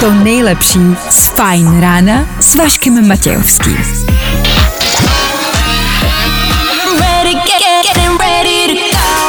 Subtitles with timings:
[0.00, 0.78] to nejlepší
[1.10, 3.76] z Fajn rána s Vaškem Matějovským.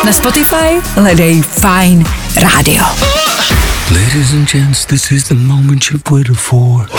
[0.05, 2.05] Na Spotify hledej Fajn
[2.35, 2.83] rádio.
[3.91, 6.89] Ladies and gents, this is the moment you've waited for.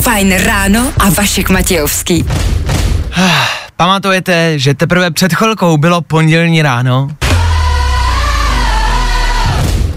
[0.00, 2.24] Fajn ráno a Vašek Matějovský.
[3.76, 7.08] Pamatujete, že teprve před chvilkou bylo pondělní ráno?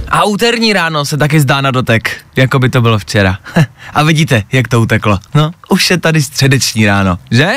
[0.09, 3.38] A úterní ráno se taky zdá na dotek, jako by to bylo včera.
[3.94, 5.20] A vidíte, jak to uteklo.
[5.35, 7.54] No, už je tady středeční ráno, že?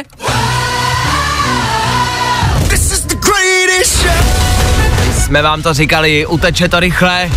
[5.13, 7.31] Jsme vám to říkali, uteče to rychle.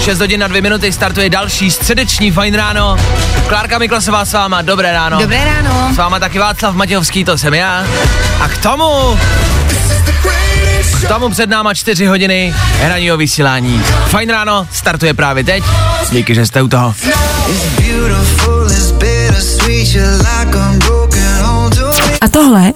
[0.00, 2.96] 6 hodin na 2 minuty startuje další středeční fajn ráno.
[3.48, 5.18] Klárka Miklasová s váma, dobré ráno.
[5.20, 5.94] Dobré ráno.
[5.94, 7.86] S váma taky Václav Matějovský, to jsem já.
[8.40, 9.18] A k tomu,
[11.04, 13.82] k tomu před náma 4 hodiny hraního vysílání.
[14.06, 15.64] Fajn ráno, startuje právě teď.
[16.10, 16.94] Díky, že jste u toho.
[22.20, 22.72] A tohle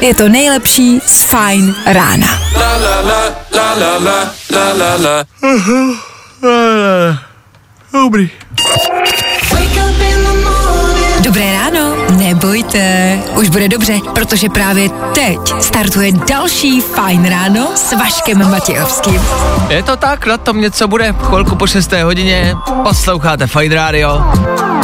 [0.00, 2.26] je to nejlepší z Fajn rána.
[7.92, 8.30] Dobrý.
[11.20, 11.91] Dobré ráno,
[12.42, 19.20] nebojte, už bude dobře, protože právě teď startuje další Fajn ráno s Vaškem Matějovským.
[19.68, 21.14] Je to tak, na tom něco bude.
[21.22, 21.92] Chvilku po 6.
[21.92, 24.24] hodině posloucháte Fajn Radio.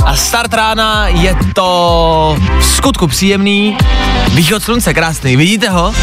[0.04, 3.78] A start rána je to v skutku příjemný.
[4.34, 5.94] Východ slunce krásný, vidíte ho?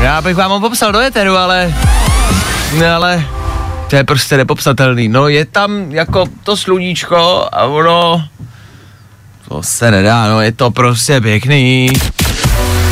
[0.00, 1.74] Já bych vám ho popsal do éteru, ale...
[2.94, 3.24] Ale...
[3.92, 5.08] To je prostě nepopsatelný.
[5.08, 8.24] No je tam jako to sluníčko a ono...
[9.48, 11.88] To se nedá, no je to prostě pěkný.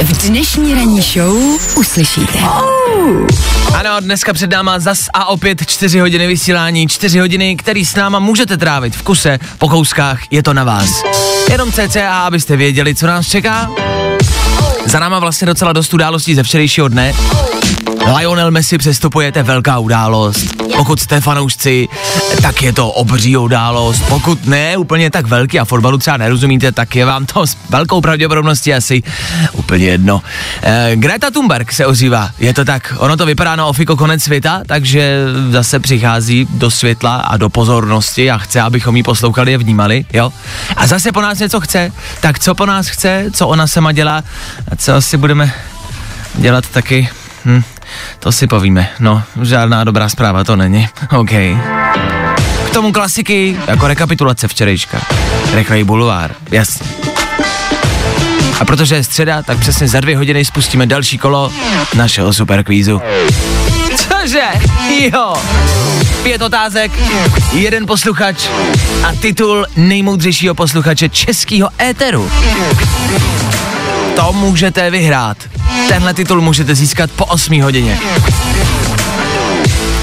[0.03, 1.37] V dnešní ranní show
[1.77, 2.39] uslyšíte.
[3.75, 8.19] Ano, dneska před náma zas a opět čtyři hodiny vysílání, čtyři hodiny, který s náma
[8.19, 11.03] můžete trávit v kuse, po kouskách, je to na vás.
[11.51, 13.71] Jenom CCA, abyste věděli, co nás čeká.
[14.87, 17.13] Za náma vlastně docela dost událostí ze včerejšího dne.
[18.07, 20.47] Lionel Messi přestupuje, to je velká událost.
[20.77, 21.89] Pokud jste fanoušci,
[22.43, 24.03] tak je to obří událost.
[24.09, 28.01] Pokud ne, úplně tak velký a fotbalu třeba nerozumíte, tak je vám to s velkou
[28.01, 29.03] pravděpodobností asi
[29.53, 30.23] úplně jedno.
[30.63, 34.63] E, Greta Thunberg se ozývá, je to tak, ono to vypadá na ofiko konec světa,
[34.67, 40.05] takže zase přichází do světla a do pozornosti a chce, abychom ji poslouchali a vnímali,
[40.13, 40.33] jo.
[40.77, 44.23] A zase po nás něco chce, tak co po nás chce, co ona sama dělá
[44.73, 45.53] a co asi budeme
[46.35, 47.09] dělat taky,
[47.45, 47.63] hm,
[48.19, 48.89] to si povíme.
[48.99, 50.89] No, žádná dobrá zpráva to není.
[51.17, 51.31] OK.
[52.67, 55.01] K tomu klasiky, jako rekapitulace včerejška.
[55.55, 56.87] Rychlej bulvár, jasně.
[58.61, 61.53] A protože je středa, tak přesně za dvě hodiny spustíme další kolo
[61.95, 63.03] našeho superkvízu.
[63.97, 64.45] Cože?
[65.13, 65.35] Jo.
[66.23, 66.93] Pět otázek,
[67.53, 68.49] jeden posluchač
[69.05, 72.31] a titul nejmoudřejšího posluchače českého éteru.
[74.17, 75.37] To můžete vyhrát.
[75.89, 77.99] Tenhle titul můžete získat po 8 hodině.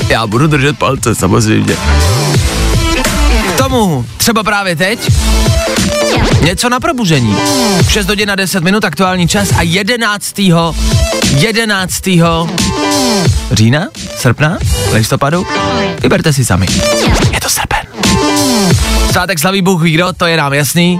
[0.09, 1.75] Já budu držet palce, samozřejmě.
[3.53, 4.99] K tomu třeba právě teď
[6.41, 7.35] něco na probuzení.
[7.89, 10.39] 6 hodin a 10 minut aktuální čas a 11.
[11.37, 12.09] 11.
[13.51, 13.87] října,
[14.17, 14.57] srpna,
[14.93, 15.45] listopadu,
[16.01, 16.65] vyberte si sami.
[17.31, 17.79] Je to srpen.
[19.11, 20.99] Svátek slaví Bůh ví kdo, to je nám jasný.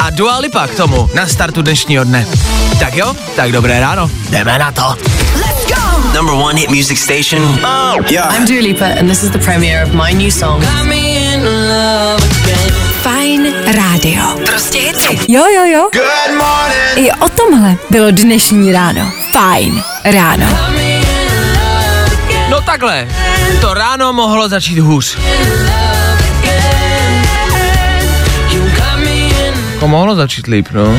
[0.00, 2.26] A Dua Lipa k tomu na startu dnešního dne.
[2.78, 4.96] Tak jo, tak dobré ráno, jdeme na to.
[6.14, 7.60] Number one hit music station.
[8.10, 8.36] Yeah.
[8.36, 10.64] I'm Dua Lipa, and this is the premiere of my new song.
[13.02, 14.22] Fajn rádio.
[14.46, 15.18] Prostě hity.
[15.28, 15.88] Jo, jo, jo.
[15.92, 17.08] Good morning.
[17.08, 19.12] I o tomhle bylo dnešní ráno.
[19.32, 20.46] Fajn ráno.
[22.50, 23.08] No takhle,
[23.60, 25.18] to ráno mohlo začít hůř.
[29.84, 30.96] To mohlo začít líp, no.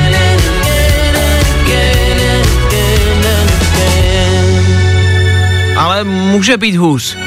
[5.78, 7.18] Ale může být hůř.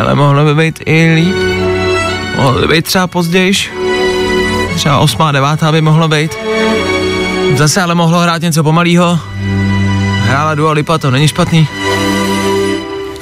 [0.00, 1.36] Ale mohlo by být i líp.
[2.36, 3.70] Mohlo by být třeba pozdějiš.
[4.74, 6.36] Třeba osmá, devátá by mohlo být.
[7.56, 9.18] Zase ale mohlo hrát něco pomalýho.
[10.22, 11.68] Hrála Dua Lipa, to není špatný.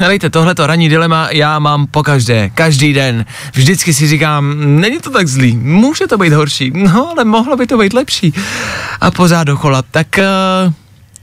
[0.00, 3.24] Helejte, tohleto ranní dilema já mám po každé, každý den.
[3.54, 7.66] Vždycky si říkám, není to tak zlý, může to být horší, no ale mohlo by
[7.66, 8.34] to být lepší.
[9.00, 10.72] A pořád dokola, tak uh,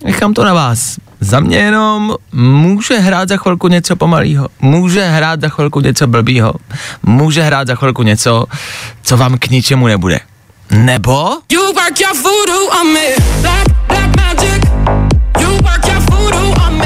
[0.05, 0.97] nechám to na vás.
[1.19, 6.53] Za mě jenom může hrát za chvilku něco pomalýho, může hrát za chvilku něco blbýho,
[7.03, 8.45] může hrát za chvilku něco,
[9.03, 10.19] co vám k ničemu nebude.
[10.71, 12.15] Nebo You work your.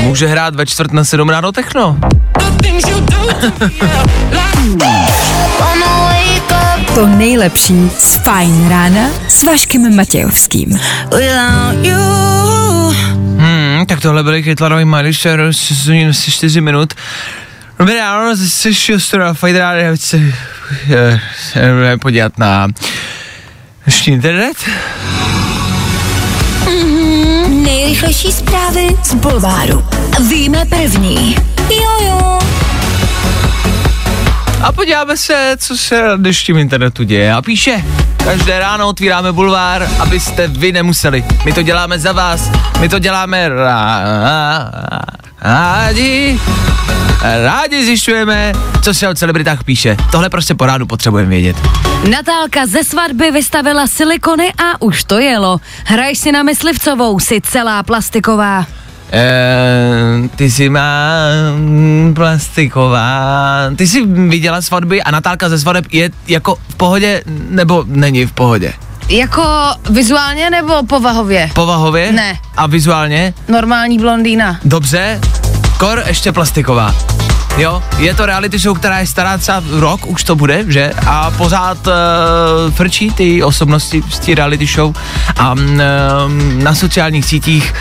[0.10, 2.00] Může hrát ve čtvrt na sedm ráno techno.
[6.96, 10.80] To nejlepší z Fajn rána s Vaškem Matějovským.
[13.38, 15.72] Hmm, tak tohle byly Kytlarový Miley Cyrus
[16.12, 16.94] z 4 minut.
[17.80, 20.36] Dobré ráno, jsi Šustra, fajn ráno, chci
[20.92, 21.20] eh,
[21.52, 22.68] se podívat na
[23.86, 24.58] dnešní internet.
[27.70, 29.86] Nejrychlejší zprávy z Bulváru.
[30.30, 31.36] Víme první.
[31.70, 32.40] Jojo.
[34.62, 37.34] A podíváme se, co se na dnešním internetu děje.
[37.34, 37.86] A píše,
[38.24, 41.24] každé ráno otvíráme bulvár, abyste vy nemuseli.
[41.46, 42.50] My to děláme za vás,
[42.80, 44.70] my to děláme rá-
[45.42, 46.40] rádi.
[47.22, 49.98] Rádi zjišťujeme, co se o celebritách píše.
[50.12, 51.56] Tohle prostě po ránu potřebujeme vědět.
[52.10, 55.60] Natálka ze svatby vystavila silikony a už to jelo.
[55.86, 58.66] Hraj si na myslivcovou, si celá plastiková.
[59.12, 61.14] Eee, ty jsi má
[61.56, 63.58] mm, plastiková.
[63.76, 68.32] Ty jsi viděla svatby a Natálka ze svadeb je jako v pohodě nebo není v
[68.32, 68.74] pohodě?
[69.10, 69.44] Jako
[69.90, 71.50] vizuálně nebo povahově?
[71.56, 72.12] Povahově?
[72.12, 72.38] Ne.
[72.58, 73.34] A vizuálně?
[73.48, 74.60] Normální blondýna.
[74.66, 75.20] Dobře,
[75.80, 76.96] kor ještě plastiková.
[77.58, 80.92] Jo, je to reality show, která je stará třeba rok, už to bude, že?
[81.08, 81.94] A pořád uh,
[82.74, 84.96] frčí ty osobnosti z té reality show
[85.38, 85.60] a uh,
[86.64, 87.74] na sociálních sítích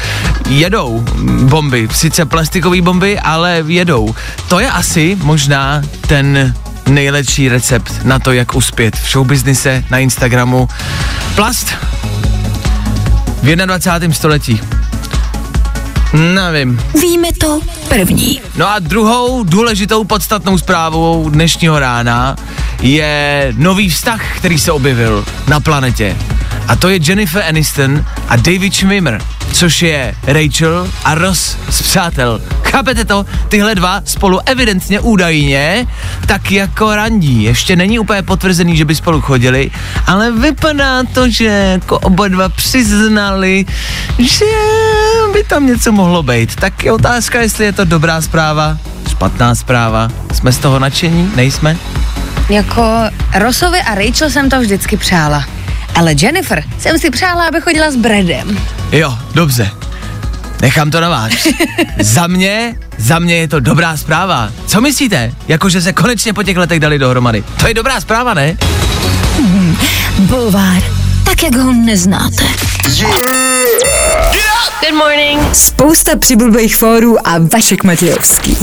[0.49, 1.05] jedou
[1.43, 4.15] bomby, sice plastikové bomby, ale jedou.
[4.49, 6.55] To je asi možná ten
[6.89, 10.69] nejlepší recept na to, jak uspět v showbiznise, na Instagramu.
[11.35, 11.75] Plast
[13.43, 14.15] v 21.
[14.15, 14.61] století.
[16.13, 16.81] Nevím.
[17.01, 18.41] Víme to první.
[18.57, 22.37] No a druhou důležitou podstatnou zprávou dnešního rána
[22.83, 26.17] je nový vztah, který se objevil na planetě.
[26.69, 29.23] A to je Jennifer Aniston a David Schwimmer,
[29.53, 32.41] což je Rachel a Ross z Přátel.
[32.63, 33.27] Chápete to?
[33.49, 35.87] Tyhle dva spolu evidentně údajně
[36.27, 37.43] tak jako randí.
[37.43, 39.71] Ještě není úplně potvrzený, že by spolu chodili,
[40.07, 43.67] ale vypadá to, že jako oba dva přiznali,
[44.19, 44.45] že
[45.33, 46.57] by tam něco mohlo být.
[46.57, 48.79] Tak je otázka, jestli je to dobrá zpráva,
[49.11, 50.09] špatná zpráva.
[50.35, 51.33] Jsme z toho nadšení?
[51.37, 51.77] Nejsme?
[52.49, 52.83] Jako
[53.35, 55.45] Rosovi a Rachel jsem to vždycky přála.
[55.95, 58.59] Ale Jennifer jsem si přála, aby chodila s Bradem.
[58.93, 59.71] Jo, dobře.
[60.63, 61.33] Nechám to na vás.
[62.01, 64.51] za mě, za mě je to dobrá zpráva.
[64.67, 65.33] Co myslíte?
[65.49, 67.45] Jakože se konečně po těch letech dali dohromady.
[67.61, 68.57] To je dobrá zpráva, ne?
[70.19, 70.83] Bulvár.
[71.25, 72.45] Tak, jak ho neznáte.
[74.81, 75.55] Good morning.
[75.55, 78.57] Spousta přibulbých fórů a Vašek Matějovský.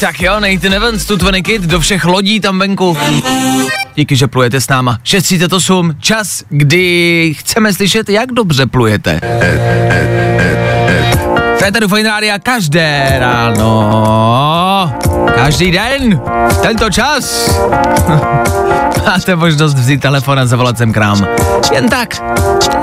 [0.00, 2.96] Tak jo, Nathan Evans, tu Kid, do všech lodí tam venku.
[3.94, 4.98] Díky, že plujete s náma.
[5.04, 9.20] 6.38, čas, kdy chceme slyšet, jak dobře plujete.
[11.58, 14.94] To je tady Fajn Rádia každé ráno.
[15.34, 16.20] Každý den.
[16.62, 17.50] Tento čas.
[19.06, 21.26] Máte možnost vzít telefon a zavolat sem k nám.
[21.72, 22.22] Jen tak.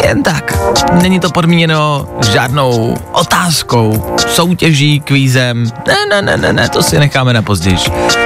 [0.04, 0.58] Jen tak.
[1.02, 5.72] Není to podmíněno žádnou otázkou, soutěží, kvízem.
[5.88, 7.78] Ne, ne, ne, ne, ne, to si necháme na později.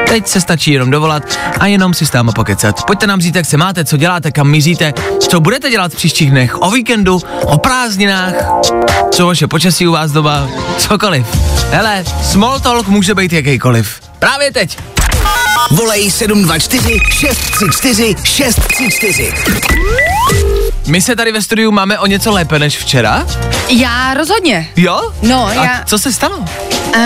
[0.08, 1.24] Teď se stačí jenom dovolat
[1.60, 2.86] a jenom si s náma pokecat.
[2.86, 6.32] Pojďte nám říct, jak se máte, co děláte, kam mizíte, co budete dělat v příštích
[6.32, 8.34] dnech, o víkendu, o prázdninách,
[9.12, 10.48] co vaše počasí u vás doma,
[10.78, 11.28] cokoliv.
[11.72, 14.02] Hele, small talk může být jakýkoliv.
[14.22, 14.78] Právě teď.
[15.72, 19.34] Volej 724 634 634.
[20.88, 23.26] My se tady ve studiu máme o něco lépe než včera.
[23.72, 24.68] Já rozhodně.
[24.76, 25.12] Jo?
[25.22, 26.38] No, A já- co se stalo?
[26.38, 27.02] Uh,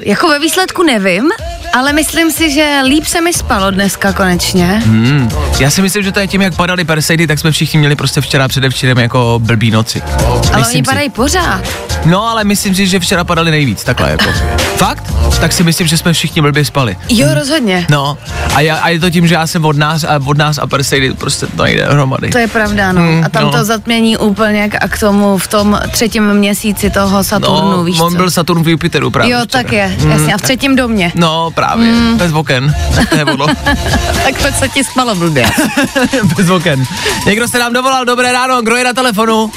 [0.00, 1.30] jako ve výsledku nevím,
[1.74, 4.82] ale myslím si, že líp se mi spalo dneska konečně.
[4.86, 5.30] Hmm.
[5.60, 8.20] Já si myslím, že to je tím, jak padaly Perseidy, tak jsme všichni měli prostě
[8.20, 10.02] včera předevčírem jako blbý noci.
[10.02, 10.82] Ale Myslím oni si.
[10.82, 11.60] padají pořád.
[12.04, 14.30] No, ale myslím si, že včera padaly nejvíc, takhle jako.
[14.76, 15.12] Fakt?
[15.40, 16.96] Tak si myslím, že jsme všichni blbě spali.
[17.08, 17.86] Jo, rozhodně.
[17.90, 18.18] No,
[18.54, 20.66] a, já, a je to tím, že já jsem od nás a od nás a
[20.66, 22.28] Perseidy prostě to nejde dohromady.
[22.30, 23.02] To je pravda, no.
[23.02, 23.52] Mm, a tam no.
[23.52, 28.10] to zatmění úplně a k tomu v tom třetím měsíci toho Saturnu, no, víš on
[28.10, 28.16] co?
[28.16, 29.62] byl Saturn v Jupiteru právě jo, včera.
[29.62, 31.12] tak je, Mm, jasně, a v třetím domě.
[31.14, 32.74] No, právě, bez oken.
[32.94, 33.46] Tak to je ono.
[34.24, 35.46] tak to se ti spalo blbě.
[36.36, 36.84] bez oken.
[37.26, 39.50] Někdo se nám dovolal, dobré ráno, kdo je na telefonu?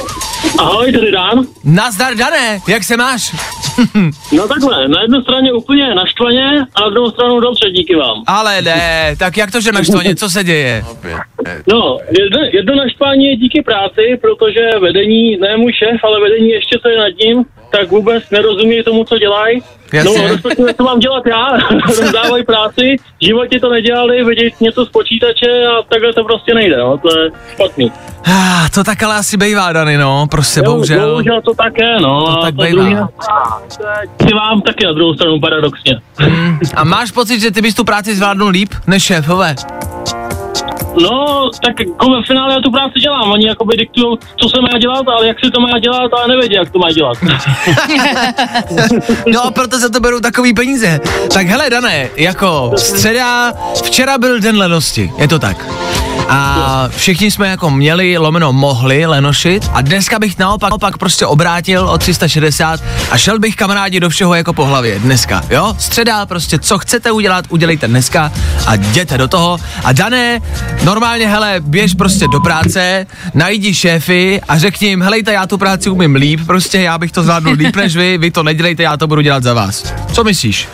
[0.59, 1.45] Ahoj, tady Dan.
[1.63, 3.35] Nazdar, Dané, jak se máš?
[4.37, 8.23] No takhle, na jednu straně úplně naštvaně a na druhou stranu dobře, díky vám.
[8.27, 10.83] Ale ne, tak jak to, že naštvaně, co se děje?
[11.67, 16.79] No, jedno, jedno naštvání je díky práci, protože vedení, ne můj šéf, ale vedení ještě
[16.81, 19.61] co je nad ním, tak vůbec nerozumí tomu, co dělají.
[20.05, 21.47] No, respektive, co mám dělat já,
[22.01, 26.77] rozdávají práci, v životě to nedělali, vidět něco z počítače a takhle to prostě nejde,
[26.77, 27.91] no, to je špatný.
[28.27, 31.09] Ah, to tak ale asi bývá, Dany, no, prostě Jo, bohužel.
[31.09, 32.25] Bohužel to také, no.
[32.25, 32.83] To a tak ta bývá.
[32.83, 33.09] druhá-
[34.27, 36.01] Si vám taky na druhou stranu paradoxně.
[36.75, 39.55] A máš pocit, že ty bys tu práci zvládnul líp než šéfové?
[41.01, 43.31] No, tak jako ve finále já tu práci dělám.
[43.31, 46.55] Oni jakoby diktují, co se má dělat, ale jak se to má dělat, ale nevědí,
[46.55, 47.17] jak to má dělat.
[49.33, 50.99] No a proto za to berou takový peníze.
[51.33, 53.53] Tak hele, Dané, jako středa,
[53.83, 55.57] včera byl den lenosti, je to tak.
[56.29, 61.89] A všichni jsme jako měli, lomeno mohli lenošit a dneska bych naopak, naopak prostě obrátil
[61.89, 62.79] o 360
[63.11, 65.75] a šel bych kamarádi do všeho jako po hlavě dneska, jo?
[65.77, 68.31] Středa, prostě co chcete udělat, udělejte dneska
[68.67, 69.57] a jděte do toho.
[69.83, 70.39] A Dané,
[70.83, 75.89] normálně hele, běž prostě do práce, najdi šéfy a řekni jim, helejte, já tu práci
[75.89, 79.07] umím líp, prostě já bych to zvládnul líp než vy, vy to nedělejte, já to
[79.07, 79.93] budu dělat za vás.
[80.13, 80.67] Co myslíš?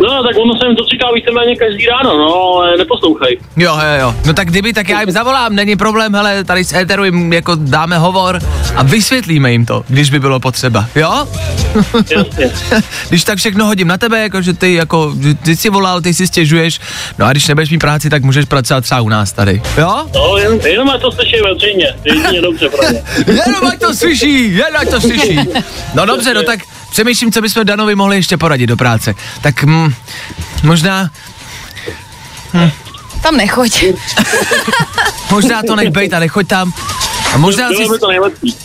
[0.00, 3.38] No, tak ono se jim to říká víceméně každý ráno, no, ale neposlouchej.
[3.56, 4.14] Jo, jo, jo.
[4.26, 7.54] No tak kdyby, tak já jim zavolám, není problém, hele, tady z Eteru jim jako
[7.54, 8.40] dáme hovor
[8.76, 11.28] a vysvětlíme jim to, když by bylo potřeba, jo?
[12.16, 12.50] Jasně.
[13.08, 16.26] když tak všechno hodím na tebe, jako že ty jako, ty si volal, ty si
[16.26, 16.80] stěžuješ,
[17.18, 20.06] no a když nebudeš mít práci, tak můžeš pracovat třeba u nás tady, jo?
[20.14, 21.86] No, jen, jenom já to slyším veřejně.
[22.04, 23.02] Jedině dobře pro mě.
[23.26, 25.40] Jenom ať to slyší, jen ať to slyší.
[25.94, 29.14] No dobře, no tak přemýšlím, co bychom Danovi mohli ještě poradit do práce.
[29.40, 29.94] Tak mm,
[30.62, 31.10] možná,
[33.24, 33.84] Tam nechoď.
[35.30, 36.72] možná to nech bejt a nechoď tam.
[37.34, 37.86] A možná si,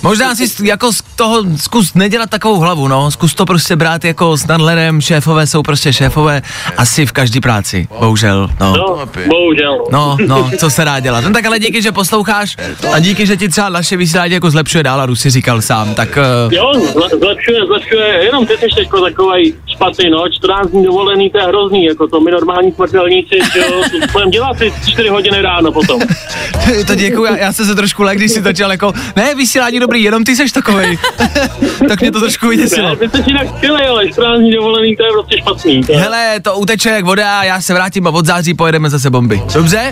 [0.01, 3.11] možná si jako z toho zkus nedělat takovou hlavu, no.
[3.11, 6.41] Zkus to prostě brát jako s nadhledem, šéfové jsou prostě šéfové,
[6.77, 8.73] asi v každý práci, bohužel, no.
[8.77, 9.83] No, bohužel.
[9.91, 11.23] No, no, co se dá dělat.
[11.23, 12.55] No tak ale díky, že posloucháš
[12.93, 16.53] a díky, že ti třeba naše vysílání jako zlepšuje náladu, si říkal sám, tak uh,
[16.53, 21.37] Jo, zle- zlepšuje, zlepšuje, jenom ty jsi teďko takovej špatný, no, 14 dní dovolený, to
[21.37, 25.71] je hrozný, jako to my normální smrtelníci, že jo, budeme dělat ty 4 hodiny ráno
[25.71, 26.01] potom.
[26.87, 30.03] to děkuju, já, já jsem se trošku lek, když si točil jako, ne, vysílání dobrý,
[30.03, 30.97] jenom ty seš takovej.
[31.87, 32.89] tak mě to trošku vyděsilo.
[32.89, 35.83] Ne, ty jsi jinak skvělej, ale 14 dní dovolený, to je prostě špatný.
[35.83, 39.41] To Hele, to uteče jak voda, já se vrátím a od září pojedeme zase bomby.
[39.53, 39.91] Dobře?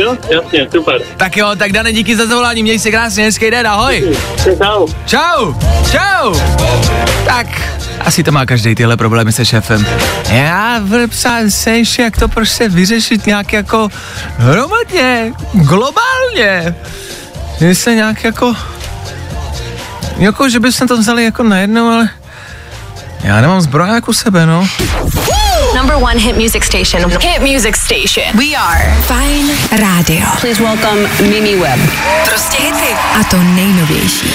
[0.00, 1.00] jo, jasně, super.
[1.16, 4.16] Tak jo, tak Dane, díky za zavolání, měj se krásně, hezký den, ahoj.
[4.44, 4.88] Čau.
[5.06, 5.54] Čau,
[5.90, 6.34] čau.
[7.24, 7.46] Tak,
[8.00, 9.86] asi to má každý tyhle problémy se šéfem.
[10.30, 13.88] Já psal seš, jak to prostě vyřešit nějak jako
[14.38, 16.74] hromadně, globálně.
[17.60, 18.54] Že se nějak jako,
[20.16, 22.08] jako, že bychom to vzali jako najednou, ale
[23.22, 24.68] já nemám zbroják u sebe, no.
[25.76, 27.10] Number one hit music station.
[27.20, 28.24] Hit music station.
[28.34, 28.94] We are.
[29.06, 30.26] Fajn rádio.
[30.40, 31.80] Please welcome Mimi Webb.
[32.24, 32.94] Prostě hity.
[33.20, 34.34] A to nejnovější.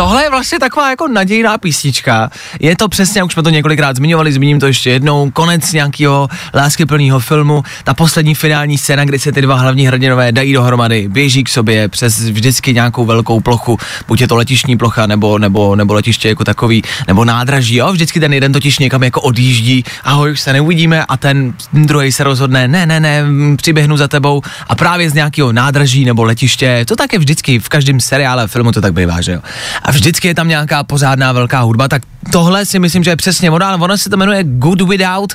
[0.00, 2.30] Tohle je vlastně taková jako nadějná písnička.
[2.60, 7.20] Je to přesně, už jsme to několikrát zmiňovali, zmíním to ještě jednou, konec nějakého láskyplného
[7.20, 11.48] filmu, ta poslední finální scéna, kdy se ty dva hlavní hrdinové dají dohromady, běží k
[11.48, 13.78] sobě přes vždycky nějakou velkou plochu,
[14.08, 18.20] buď je to letišní plocha, nebo, nebo, nebo letiště jako takový, nebo nádraží, jo, vždycky
[18.20, 21.04] ten jeden totiž někam jako odjíždí, ahoj, už se neuvidíme.
[21.04, 23.24] A ten druhý se rozhodne, ne, ne, ne,
[23.56, 24.42] přiběhnu za tebou.
[24.68, 28.72] A právě z nějakého nádraží nebo letiště, to tak je vždycky v každém seriále, filmu
[28.72, 29.40] to tak bývá, že jo.
[29.82, 33.50] A vždycky je tam nějaká pořádná velká hudba, tak tohle si myslím, že je přesně
[33.50, 35.34] ono, ale ono se to jmenuje Good Without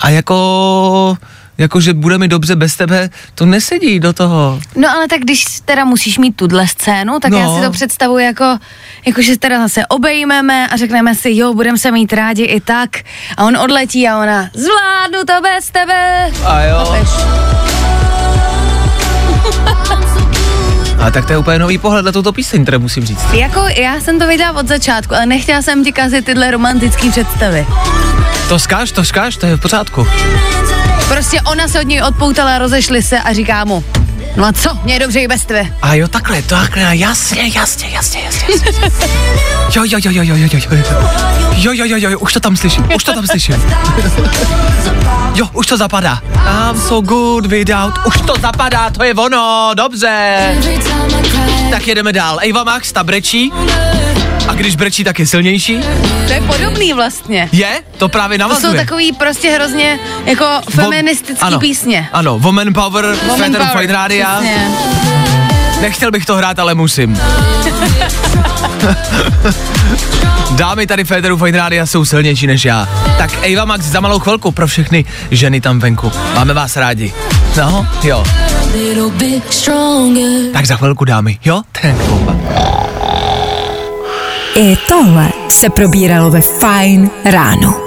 [0.00, 1.16] a jako
[1.58, 4.60] jako, že bude mi dobře bez tebe, to nesedí do toho.
[4.76, 7.38] No ale tak když teda musíš mít tuhle scénu, tak No.
[7.38, 8.58] já si to představuji jako,
[9.06, 12.90] jako, že teda zase obejmeme a řekneme si, jo, budeme se mít rádi i tak.
[13.36, 16.30] A on odletí a ona, zvládnu to bez tebe.
[16.46, 16.96] A jo.
[19.66, 20.14] A
[21.10, 23.24] tak to je úplně nový pohled na tuto píseň, které musím říct.
[23.32, 27.66] Jako já jsem to viděla od začátku, ale nechtěla jsem ti kazit tyhle romantické představy.
[28.48, 30.06] To skáž, to skáž, to je v pořádku.
[31.08, 33.84] Prostě ona se od něj odpoutala, rozešli se a říká mu,
[34.36, 35.66] no a co, mě je dobře i bez tebe.
[35.82, 38.46] A jo, takhle, takhle, jasně, jasně, jasně, jasně.
[39.76, 40.70] Jo, jo, jo, jo, jo, jo, jo, jo,
[41.56, 43.64] jo, jo, jo, jo, jo, už to tam slyším, už to tam slyším.
[45.34, 46.18] Jo, už to zapadá.
[46.34, 50.56] I'm so good without, už to zapadá, to je ono, dobře.
[51.70, 52.38] Tak jedeme dál.
[52.42, 53.52] Eva Max, ta brečí.
[54.54, 55.80] A když brečí, tak je silnější.
[56.26, 57.48] To je podobný vlastně.
[57.52, 57.82] Je?
[57.98, 58.72] To právě To navazuje.
[58.72, 62.08] jsou takový prostě hrozně jako feministický ano, písně.
[62.12, 64.68] Ano, Woman Power, Woman Féteru power, Fight přesně.
[65.80, 67.20] Nechtěl bych to hrát, ale musím.
[70.50, 72.88] Dámy tady Féteru Fine Rádia jsou silnější než já.
[73.18, 76.12] Tak Eva Max za malou chvilku pro všechny ženy tam venku.
[76.34, 77.12] Máme vás rádi.
[77.56, 78.24] No, jo.
[80.52, 81.62] Tak za chvilku dámy, jo?
[81.82, 82.36] Tak bomba.
[84.56, 87.80] I tohle se probíralo ve Fine ráno.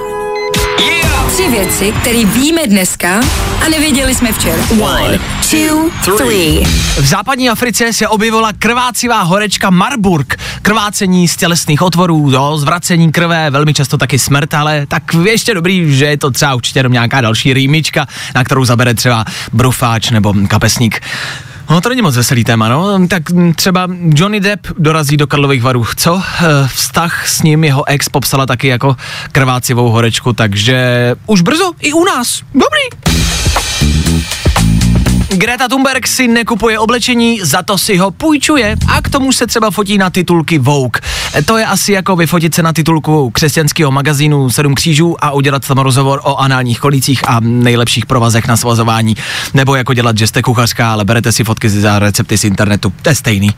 [1.33, 3.21] Tři věci, které víme dneska
[3.65, 4.63] a nevěděli jsme včera.
[4.81, 5.19] One,
[5.51, 6.63] two, three.
[6.97, 10.35] V západní Africe se objevila krvácivá horečka Marburg.
[10.61, 15.95] Krvácení z tělesných otvorů, jo, zvracení krve, velmi často taky smrt, ale tak ještě dobrý,
[15.95, 20.33] že je to třeba určitě jenom nějaká další rýmička, na kterou zabere třeba brufáč nebo
[20.47, 21.01] kapesník.
[21.69, 23.07] No to není moc veselý téma, no.
[23.07, 23.23] Tak
[23.55, 25.85] třeba Johnny Depp dorazí do Karlových varů.
[25.95, 26.21] Co?
[26.41, 28.95] Eh, Vztah s ním jeho ex popsala taky jako
[29.31, 32.41] krvácivou horečku, takže už brzo i u nás.
[32.53, 33.07] Dobrý.
[35.29, 39.71] Greta Thunberg si nekupuje oblečení, za to si ho půjčuje a k tomu se třeba
[39.71, 41.01] fotí na titulky Vogue.
[41.35, 45.67] E, To je asi jako vyfotit se na titulku křesťanského magazínu Sedm křížů a udělat
[45.67, 49.15] tam rozhovor o análních kolících a nejlepších provazech na svazování.
[49.53, 52.93] Nebo jako dělat, že jste kuchařka, ale berete si fotky za recepty z internetu.
[53.01, 53.49] To je stejný.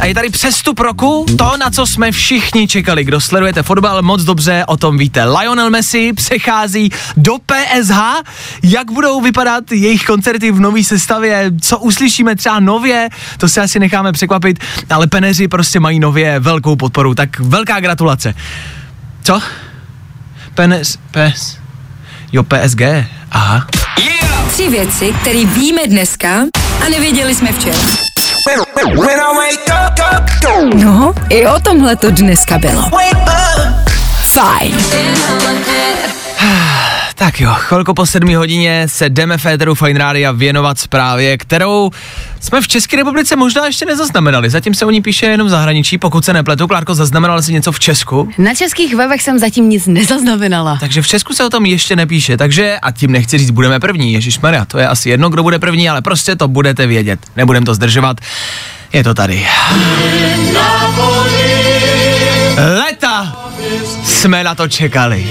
[0.00, 3.04] A je tady přestup roku, to, na co jsme všichni čekali.
[3.04, 5.24] Kdo sledujete fotbal, moc dobře o tom víte.
[5.24, 7.98] Lionel Messi přechází do PSH.
[8.62, 11.50] Jak budou vypadat jejich koncerty v nové sestavě?
[11.60, 13.08] Co uslyšíme třeba nově?
[13.38, 14.58] To se asi necháme překvapit,
[14.90, 17.14] ale peneři prostě mají nově velkou podporu.
[17.14, 18.34] Tak velká gratulace.
[19.22, 19.42] Co?
[20.54, 21.58] Penes, pes,
[22.32, 22.80] jo PSG,
[23.30, 23.66] aha.
[24.52, 26.42] Tři věci, které víme dneska
[26.86, 27.78] a nevěděli jsme včera.
[30.74, 32.90] No, i o tomhle to dneska bylo.
[34.32, 34.76] Fajn.
[37.18, 41.90] Tak jo, chvilku po sedmi hodině se jdeme Féteru Fine Rádia věnovat zprávě, kterou
[42.40, 44.50] jsme v České republice možná ještě nezaznamenali.
[44.50, 46.66] Zatím se o ní píše jenom v zahraničí, pokud se nepletu.
[46.66, 48.28] Klárko, zaznamenala si něco v Česku?
[48.38, 50.76] Na českých webech jsem zatím nic nezaznamenala.
[50.80, 54.12] Takže v Česku se o tom ještě nepíše, takže a tím nechci říct, budeme první,
[54.12, 57.20] Ježíš Maria, to je asi jedno, kdo bude první, ale prostě to budete vědět.
[57.36, 58.16] Nebudem to zdržovat.
[58.92, 59.46] Je to tady.
[62.78, 63.36] Leta
[64.04, 65.26] jsme na to čekali.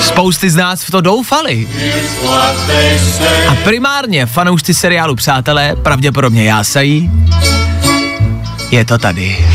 [0.00, 1.68] Spousty z nás v to doufali.
[3.48, 7.10] A primárně fanoušci seriálu Přátelé pravděpodobně jásají.
[8.70, 9.46] Je to tady.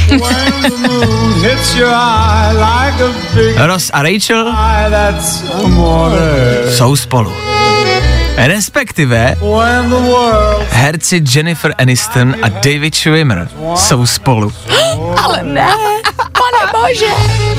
[3.57, 4.53] Ross a Rachel
[6.69, 7.33] jsou spolu.
[8.37, 9.35] Respektive
[10.69, 14.53] herci Jennifer Aniston a David Schwimmer jsou spolu.
[15.23, 15.67] Ale ne,
[16.73, 17.11] bože.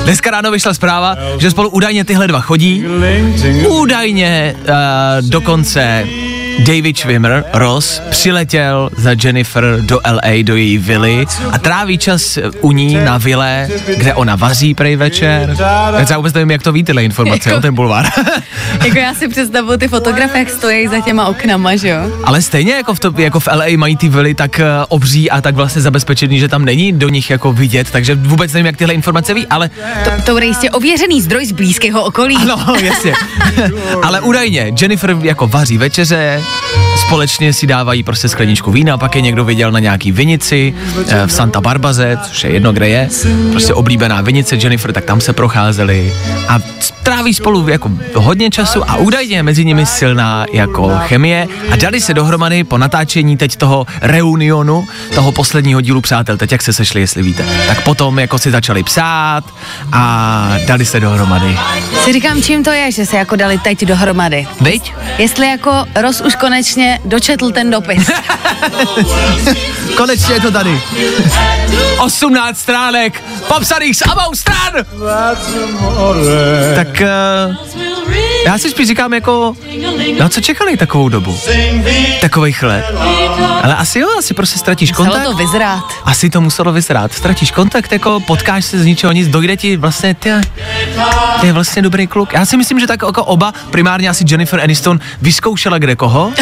[0.05, 2.85] Dneska ráno vyšla zpráva, že spolu údajně tyhle dva chodí.
[3.69, 4.65] Údajně uh,
[5.29, 6.05] dokonce
[6.59, 12.73] David Schwimmer, Ross, přiletěl za Jennifer do LA, do její vily a tráví čas u
[12.73, 15.57] ní na vile, kde ona vaří prej večer.
[15.99, 18.07] Já třeba vůbec nevím, jak to ví tyhle informace Jako- o ten bulvár.
[18.85, 21.99] Jako já si představuju ty fotografie, jak stojí za těma oknama, že jo?
[22.25, 25.41] Ale stejně jako v, to, jako v LA mají ty vily tak uh, obří a
[25.41, 28.95] tak vlastně zabezpečený, že tam není do nich jako vidět, takže vůbec nevím, jak tyhle
[28.95, 29.71] informace ví, ale
[30.05, 32.37] To, to bude jistě ověřený zdroj z blízkého okolí.
[32.47, 33.13] No, jasně.
[34.03, 36.82] Ale údajně, Jennifer jako vaří večeře, bye.
[36.97, 40.75] Společně si dávají prostě skleničku vína, pak je někdo viděl na nějaký vinici
[41.09, 43.09] eh, v Santa Barbaze, což je jedno, kde je,
[43.51, 46.13] prostě oblíbená vinice Jennifer, tak tam se procházeli
[46.49, 46.59] a
[47.03, 52.15] tráví spolu jako hodně času a údajně mezi nimi silná jako chemie a dali se
[52.15, 57.23] dohromady po natáčení teď toho reunionu, toho posledního dílu Přátel, teď jak se sešli, jestli
[57.23, 57.45] víte.
[57.67, 59.45] Tak potom jako si začali psát
[59.93, 61.59] a dali se dohromady.
[62.05, 64.47] Si říkám, čím to je, že se jako dali teď dohromady.
[64.61, 64.93] Viď?
[65.19, 68.11] Jestli jako Ross už konečně dočetl ten dopis.
[69.97, 70.81] Konečně je to tady.
[71.99, 74.73] 18 stránek, popsaných z obou stran.
[76.75, 77.57] Tak uh,
[78.47, 79.55] já si spíš říkám jako,
[80.19, 81.39] na co čekali takovou dobu?
[82.21, 82.85] Takových let.
[83.63, 85.25] Ale asi jo, asi prostě ztratíš Muselo kontakt.
[85.25, 85.85] to vyzrát.
[86.05, 87.13] Asi to muselo vyzrát.
[87.13, 90.31] Ztratíš kontakt, jako potkáš se z ničeho nic, dojde ti vlastně, ty,
[91.41, 92.33] ty je vlastně dobrý kluk.
[92.33, 96.33] Já si myslím, že tak jako oba, primárně asi Jennifer Aniston, vyzkoušela kde koho.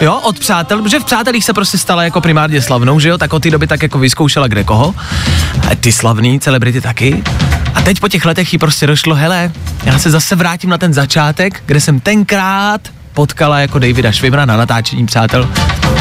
[0.00, 3.32] Jo, od přátel, protože v přátelích se prostě stala jako primárně slavnou, že jo, tak
[3.32, 4.94] od té doby tak jako vyzkoušela kde koho.
[5.70, 7.22] A ty slavný celebrity taky.
[7.74, 9.52] A teď po těch letech jí prostě došlo, hele,
[9.84, 12.80] já se zase vrátím na ten začátek, kde jsem tenkrát
[13.14, 15.48] potkala jako Davida Švimra na natáčení přátel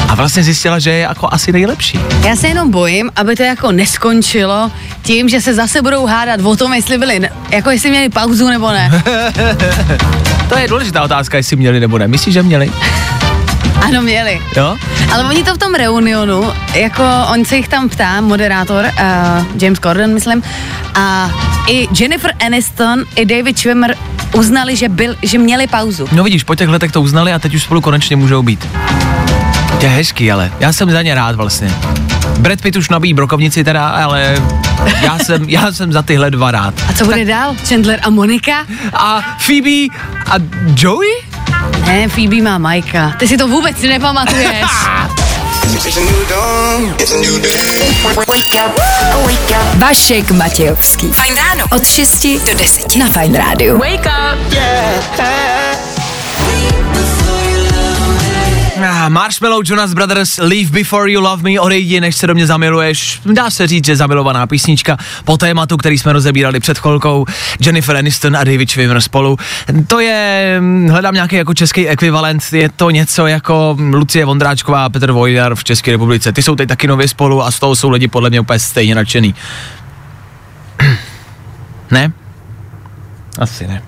[0.09, 1.99] a vlastně zjistila, že je jako asi nejlepší.
[2.25, 6.55] Já se jenom bojím, aby to jako neskončilo tím, že se zase budou hádat o
[6.55, 9.03] tom, jestli byli, jako jestli měli pauzu nebo ne.
[10.49, 12.07] To je důležitá otázka, jestli měli nebo ne.
[12.07, 12.71] Myslíš, že měli?
[13.85, 14.41] Ano, měli.
[14.57, 14.77] Jo?
[15.13, 19.79] Ale oni to v tom reunionu, jako on se jich tam ptá, moderátor, uh, James
[19.79, 20.43] Corden, myslím,
[20.95, 21.31] a
[21.67, 23.95] i Jennifer Aniston, i David Schwimmer
[24.33, 26.07] uznali, že, byl, že měli pauzu.
[26.11, 28.67] No vidíš, po těch letech to uznali a teď už spolu konečně můžou být.
[29.79, 31.71] To je hezký, ale já jsem za ně rád vlastně.
[32.39, 34.35] Brad Pitt už nabíjí brokovnici teda, ale
[35.01, 36.73] já jsem, já jsem za tyhle dva rád.
[36.89, 37.55] A co bude dál?
[37.67, 38.65] Chandler a Monika?
[38.93, 39.95] A Phoebe
[40.25, 40.35] a
[40.77, 41.34] Joey?
[41.85, 43.13] Ne, Phoebe má Majka.
[43.19, 44.65] Ty si to vůbec nepamatuješ.
[49.75, 51.07] Vašek Matějovský.
[51.11, 51.65] Fajn ráno.
[51.71, 53.77] Od 6 do 10 na Fajn rádiu.
[53.77, 54.53] Wake up.
[59.09, 63.21] Marshmallow Jonas Brothers Leave Before You Love Me odejdi, než se do mě zamiluješ.
[63.33, 67.25] Dá se říct, že zamilovaná písnička po tématu, který jsme rozebírali před chvilkou.
[67.59, 69.37] Jennifer Aniston a David Schwimmer spolu.
[69.87, 74.89] To je, hm, hledám nějaký jako český ekvivalent, je to něco jako Lucie Vondráčková a
[74.89, 76.31] Petr Vojdar v České republice.
[76.31, 78.95] Ty jsou teď taky nově spolu a z toho jsou lidi podle mě úplně stejně
[78.95, 79.35] nadšený.
[81.91, 82.11] ne?
[83.39, 83.81] Asi ne.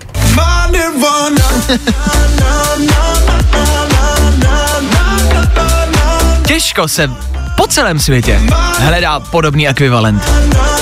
[6.48, 7.10] Těžko se
[7.56, 8.40] po celém světě
[8.78, 10.22] hledá podobný ekvivalent.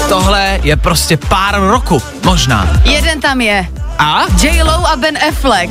[0.09, 2.69] Tohle je prostě pár roku, možná.
[2.85, 3.69] Jeden tam je.
[3.99, 4.23] A?
[4.43, 5.71] J-Lo a Ben Affleck.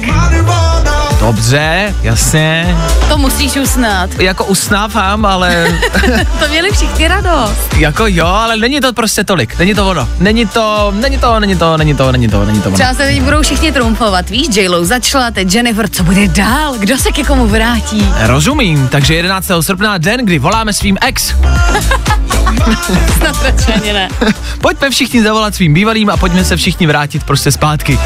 [1.20, 2.78] Dobře, jasně.
[3.10, 4.10] To musíš usnat.
[4.20, 5.80] Jako usnávám, ale
[6.40, 7.74] To měli všichni radost.
[7.78, 9.60] jako jo, ale není to prostě tolik.
[9.60, 10.08] Není to ono.
[10.20, 12.76] Není to, není to, není to, není to, není to, není to ono.
[12.78, 14.30] Třeba se teď budou všichni trumfovat.
[14.30, 16.74] Víš, J-Lo začala, teď Jennifer, co bude dál?
[16.80, 18.14] Kdo se ke komu vrátí?
[18.20, 19.52] Rozumím, takže 11.
[19.62, 21.34] srpna den, kdy voláme svým ex.
[23.18, 24.10] Snad radši ani ne.
[24.62, 28.00] Pojďme všichni zavolat svým bývalým a pojďme se všichni vrátit prostě zpátky.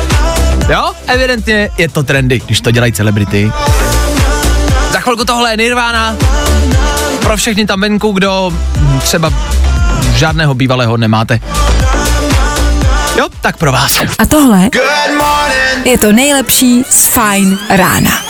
[0.70, 3.52] Jo, evidentně je to trendy, když to dělají celebrity.
[4.92, 6.16] Za chvilku tohle je Nirvana.
[7.20, 8.52] Pro všechny tam venku, kdo
[9.02, 9.34] třeba
[10.16, 11.40] žádného bývalého nemáte.
[13.18, 14.02] Jo, tak pro vás.
[14.20, 14.70] A tohle
[15.84, 18.29] je to nejlepší z Fajn rána.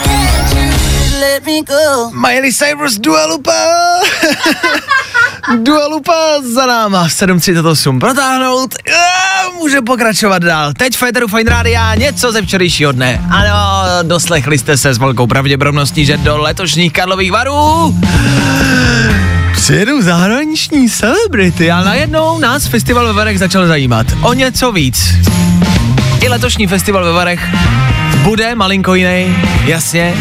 [2.11, 3.51] Miley Cyrus Dua Lipa.
[5.63, 8.75] Dua Lipa za náma 7.38 protáhnout.
[8.75, 10.73] A může pokračovat dál.
[10.73, 13.21] Teď v Féteru Fine Rádia něco ze včerejšího dne.
[13.31, 17.95] Ano, doslechli jste se s velkou pravděpodobností, že do letošních Karlových varů
[19.53, 24.07] přijedou zahraniční celebrity a najednou nás festival ve Varech začal zajímat.
[24.21, 25.13] O něco víc.
[26.21, 27.39] I letošní festival ve Varech
[28.23, 30.13] bude malinko jiný, jasně.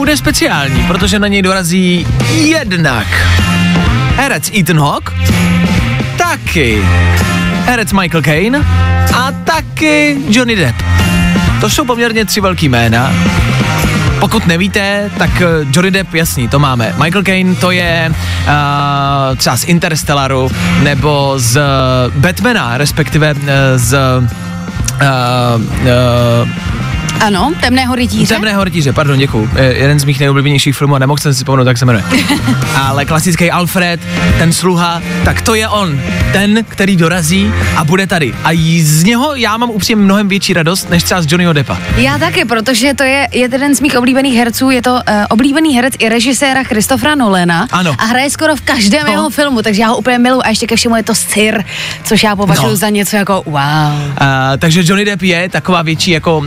[0.00, 3.06] Bude speciální, protože na něj dorazí jednak
[4.16, 5.12] herec Ethan Hawke,
[6.16, 6.82] taky
[7.64, 8.64] herec Michael Caine
[9.14, 10.82] a taky Johnny Depp.
[11.60, 13.12] To jsou poměrně tři velký jména.
[14.20, 16.94] Pokud nevíte, tak eh, Johnny Depp, jasný, to máme.
[17.02, 20.50] Michael Caine, to je uh, třeba z Interstellaru,
[20.82, 23.40] nebo z uh, Batmana, respektive uh,
[23.76, 24.24] z uh,
[26.44, 26.69] uh,
[27.20, 28.34] Ano, temného rytíře.
[28.34, 29.50] Temného rytíře, pardon, děkuju.
[29.56, 32.04] Je jeden z mých nejoblíbenějších filmů a nemohl jsem si vzpomenout, jak se jmenuje.
[32.76, 34.00] Ale klasický Alfred,
[34.38, 36.00] ten sluha, tak to je on.
[36.32, 38.34] Ten, který dorazí a bude tady.
[38.44, 38.48] A
[38.82, 41.78] z něho já mám upřímně mnohem větší radost, než třeba z Johnnyho Deppa.
[41.96, 45.94] Já taky, protože to je jeden z mých oblíbených herců, je to uh, oblíbený herec
[45.98, 47.94] i režiséra Christophera Nolena Ano.
[47.98, 49.12] a hraje skoro v každém No.
[49.12, 51.64] jeho filmu, takže já ho úplně miluji a ještě ke všemu je to Sir,
[52.04, 52.76] což já považuji No.
[52.76, 53.54] za něco jako wow.
[53.54, 54.16] Uh,
[54.58, 56.46] takže Johnny Depp je taková větší jako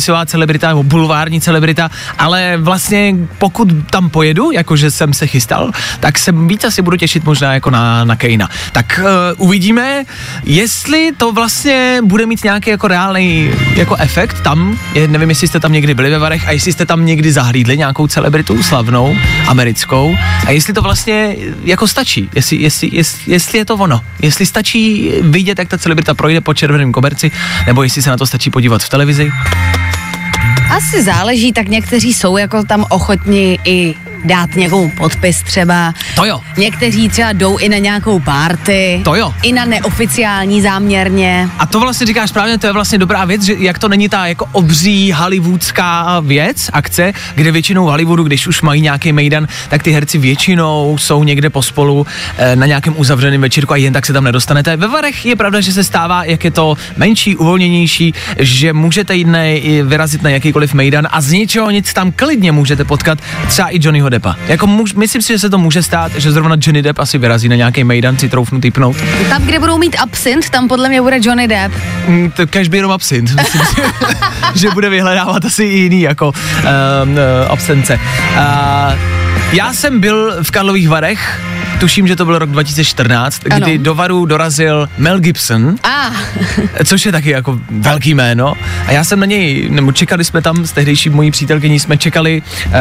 [0.00, 6.18] showbiznisová celebrita nebo bulvární celebrita, ale vlastně pokud tam pojedu, jakože jsem se chystal, tak
[6.18, 8.48] se víc asi budu těšit možná jako na, na Kejna.
[8.72, 10.04] Tak uh, uvidíme,
[10.44, 14.78] jestli to vlastně bude mít nějaký jako reálný jako efekt tam.
[14.94, 17.78] Je, nevím, jestli jste tam někdy byli ve Varech a jestli jste tam někdy zahlídli
[17.78, 23.64] nějakou celebritu slavnou, americkou a jestli to vlastně jako stačí, jestli, jestli, jestli, jestli je
[23.64, 27.30] to ono, jestli stačí vidět, jak ta celebrita projde po červeném koberci,
[27.66, 29.30] nebo jestli se na to stačí podívat v televizi.
[30.70, 35.94] Asi záleží, tak někteří jsou jako tam ochotni i dát někomu podpis třeba.
[36.16, 36.40] To jo.
[36.56, 39.00] Někteří třeba jdou i na nějakou párty.
[39.04, 39.34] To jo.
[39.42, 41.48] I na neoficiální záměrně.
[41.58, 44.26] A to vlastně říkáš správně, to je vlastně dobrá věc, že jak to není ta
[44.26, 49.82] jako obří hollywoodská věc, akce, kde většinou v Hollywoodu, když už mají nějaký mejdan, tak
[49.82, 52.06] ty herci většinou jsou někde pospolu
[52.38, 54.76] eh, na nějakém uzavřeném večírku a jen tak se tam nedostanete.
[54.76, 59.28] Ve Varech je pravda, že se stává, jak je to menší, uvolněnější, že můžete jít
[59.82, 64.07] vyrazit na jakýkoliv mejdan a z ničeho nic tam klidně můžete potkat třeba i Johnnyho
[64.08, 64.36] Johnnyho Deppa.
[64.46, 67.48] Jako muž, myslím si, že se to může stát, že zrovna Johnny Depp asi vyrazí
[67.48, 68.96] na nějaký mejdan si troufnu typnout.
[69.28, 71.74] Tam, kde budou mít absint, tam podle mě bude Johnny Depp.
[72.08, 73.34] Mm, to každý jenom absint.
[73.38, 73.82] Myslím si,
[74.54, 77.18] že bude vyhledávat asi i jiný jako um, uh,
[77.48, 77.94] absence.
[77.94, 78.98] Uh,
[79.52, 81.40] já jsem byl v Karlových Varech,
[81.80, 83.66] tuším, že to byl rok 2014, Ano.
[83.66, 86.10] kdy do Varu dorazil Mel Gibson, A,
[86.84, 88.54] což je taky jako velký jméno.
[88.86, 92.42] A já jsem na něj, nebo čekali jsme tam s tehdejší mojí přítelkyní, jsme čekali
[92.66, 92.72] uh,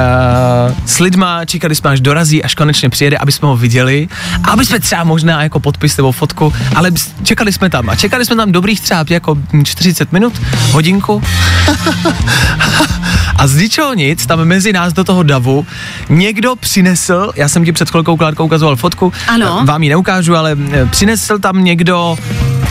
[0.86, 4.08] s lidma, čekali jsme, až dorazí, až konečně přijede, aby jsme ho viděli,
[4.44, 6.92] a aby jsme třeba možná jako podpis nebo fotku, ale
[7.24, 11.24] čekali jsme tam a čekali jsme tam dobrých třeba jako 40 minut, hodinku.
[13.38, 15.66] A z ničeho nic, tam mezi nás do toho davu,
[16.10, 19.60] někdo přinesl, já jsem ti před chvilkou Klárkou ukazoval fotku, Ano.
[19.62, 22.18] eh, vám ji neukážu, ale eh, přinesl tam někdo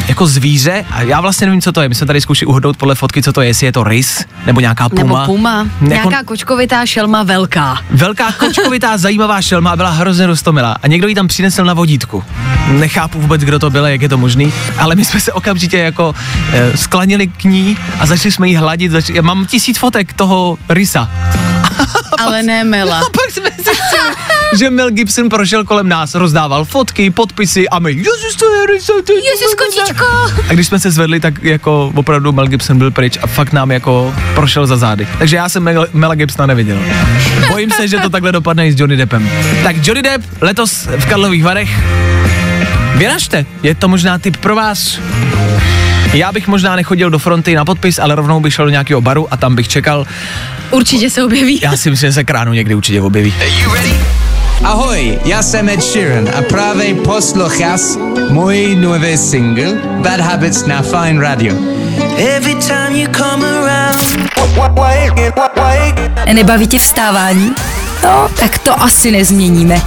[0.08, 1.88] jako zvíře a já vlastně nevím, co to je.
[1.88, 4.60] My jsme tady zkoušeli uhodnout podle fotky, co to je, jestli je to rys nebo
[4.60, 5.02] nějaká puma.
[5.20, 5.58] nebo puma.
[5.80, 7.78] Jako Nějaká kočkovitá šelma velká.
[7.90, 10.76] Velká kočkovitá zajímavá šelma byla hrozně rostomilá.
[10.82, 12.24] A někdo ji tam přinesl na vodítku.
[12.68, 16.14] Nechápu vůbec, kdo to byl, jak je to možný, ale my jsme se okamžitě jako
[16.52, 18.92] eh, sklanili k ní a začali jsme jí hladit.
[18.92, 21.10] Zač- já mám tisíc fotek toho rysa.
[22.18, 22.98] Ale ne Mela.
[22.98, 24.14] A pak jsme zjistili,
[24.58, 28.92] že Mel Gibson prošel kolem nás, rozdával fotky, podpisy a my, ježiš, to je rysa,
[29.06, 30.06] to je Ježiš, kočičko.
[30.48, 33.70] A když jsme se zvedli, tak jako opravdu Mel Gibson byl pryč a fakt nám
[33.70, 35.08] jako prošel za zády.
[35.18, 36.78] Takže já jsem Mel, Mela Gibsona neviděl.
[37.48, 39.30] Bojím se, že to takhle dopadne i s Johnny Deppem.
[39.62, 41.70] Tak Johnny Depp letos v Karlových Varech.
[42.94, 44.98] Vyražte, je to možná tip pro vás.
[46.16, 49.28] Já bych možná nechodil do fronty na podpis, ale rovnou bych šel do nějakého baru
[49.30, 50.06] a tam bych čekal.
[50.70, 51.60] Určitě se objeví.
[51.62, 53.34] Já si myslím, že se kránu někdy určitě objeví.
[54.64, 57.96] Ahoj, já jsem Ed Sheeran a právě poslouchás
[58.30, 61.54] můj nový single Bad Habits na Fine Radio.
[62.18, 63.96] Every time you come around.
[66.32, 67.52] Nebaví tě vstávání?
[68.04, 69.82] No, tak to asi nezměníme.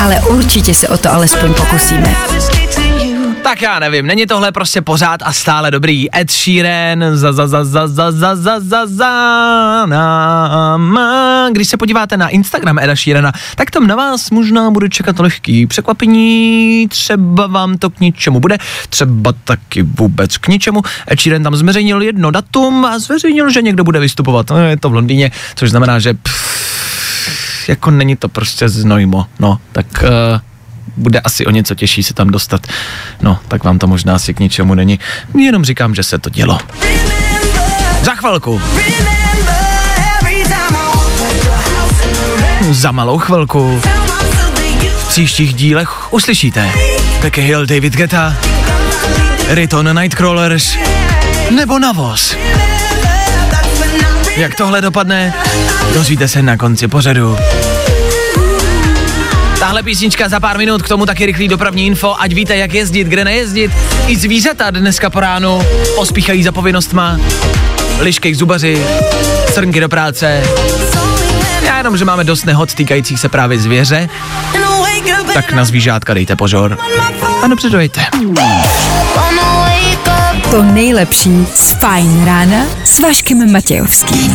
[0.00, 2.16] Ale určitě se o to alespoň pokusíme.
[3.52, 6.16] Tak já nevím, není tohle prostě pořád a stále dobrý.
[6.16, 10.98] Ed Sheeran, za za za za za za za za za nám.
[11.52, 15.66] Když se podíváte na Instagram Eda Sheerana, tak tam na vás možná bude čekat lehký
[15.66, 20.82] překvapení, třeba vám to k ničemu bude, třeba taky vůbec k ničemu.
[21.12, 24.50] Ed Sheeran tam zveřejnil jedno datum a zveřejnil, že někdo bude vystupovat.
[24.50, 29.58] No, je to v Londýně, což znamená, že pff, jako není to prostě znojmo, no,
[29.72, 30.40] tak uh,
[30.96, 32.66] bude asi o něco těžší se tam dostat.
[33.22, 34.98] No, tak vám to možná asi k ničemu není.
[35.38, 36.58] Jenom říkám, že se to dělo.
[38.02, 38.60] Za chvilku.
[42.70, 43.80] Za malou chvilku.
[44.98, 46.70] V příštích dílech uslyšíte
[47.22, 48.36] Becky Hill, David Guetta,
[49.48, 50.76] Riton Nightcrawlers
[51.50, 52.36] nebo Navos.
[54.36, 55.34] Jak tohle dopadne,
[55.94, 57.36] dozvíte se na konci pořadu.
[59.72, 63.06] Tahle písnička za pár minut, k tomu taky rychlý dopravní info, ať víte, jak jezdit,
[63.06, 63.72] kde nejezdit.
[64.06, 65.62] I zvířata dneska po ránu
[65.94, 67.18] pospíchají za povinnostma.
[68.00, 68.86] Liškej k zubaři,
[69.52, 70.42] srnky do práce.
[71.64, 74.08] Já jenom, že máme dost nehod týkajících se právě zvěře,
[75.34, 76.78] tak na zvířátka dejte pozor.
[77.42, 78.00] A dobře dojete.
[80.50, 84.34] To nejlepší z Fajn rána s Vaškem Matějovským.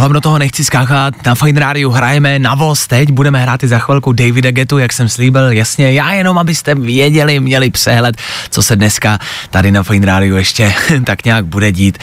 [0.00, 3.68] Vám do toho nechci skákat, na Fine Radio hrajeme na voz teď, budeme hrát i
[3.68, 8.16] za chvilku Davida Getu, jak jsem slíbil, jasně, já jenom, abyste věděli, měli přehled,
[8.50, 9.18] co se dneska
[9.50, 11.98] tady na Fine Radio ještě tak nějak bude dít.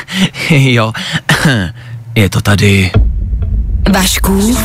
[0.50, 0.92] jo,
[2.14, 2.90] je to tady.
[3.92, 4.56] Vašku,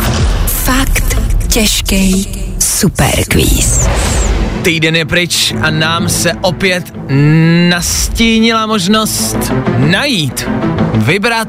[0.48, 2.28] fakt těžký
[2.60, 3.88] superquiz.
[4.62, 6.94] Týden je pryč a nám se opět
[7.70, 9.38] nastínila možnost
[9.78, 10.50] najít,
[10.94, 11.48] vybrat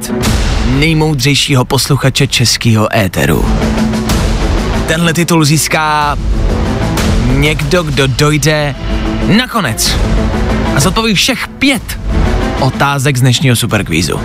[0.78, 3.44] nejmoudřejšího posluchače českého éteru.
[4.86, 6.16] Tenhle titul získá
[7.26, 8.74] někdo, kdo dojde
[9.36, 9.96] nakonec
[10.76, 12.00] a zodpoví všech pět
[12.60, 14.20] otázek z dnešního superkvízu.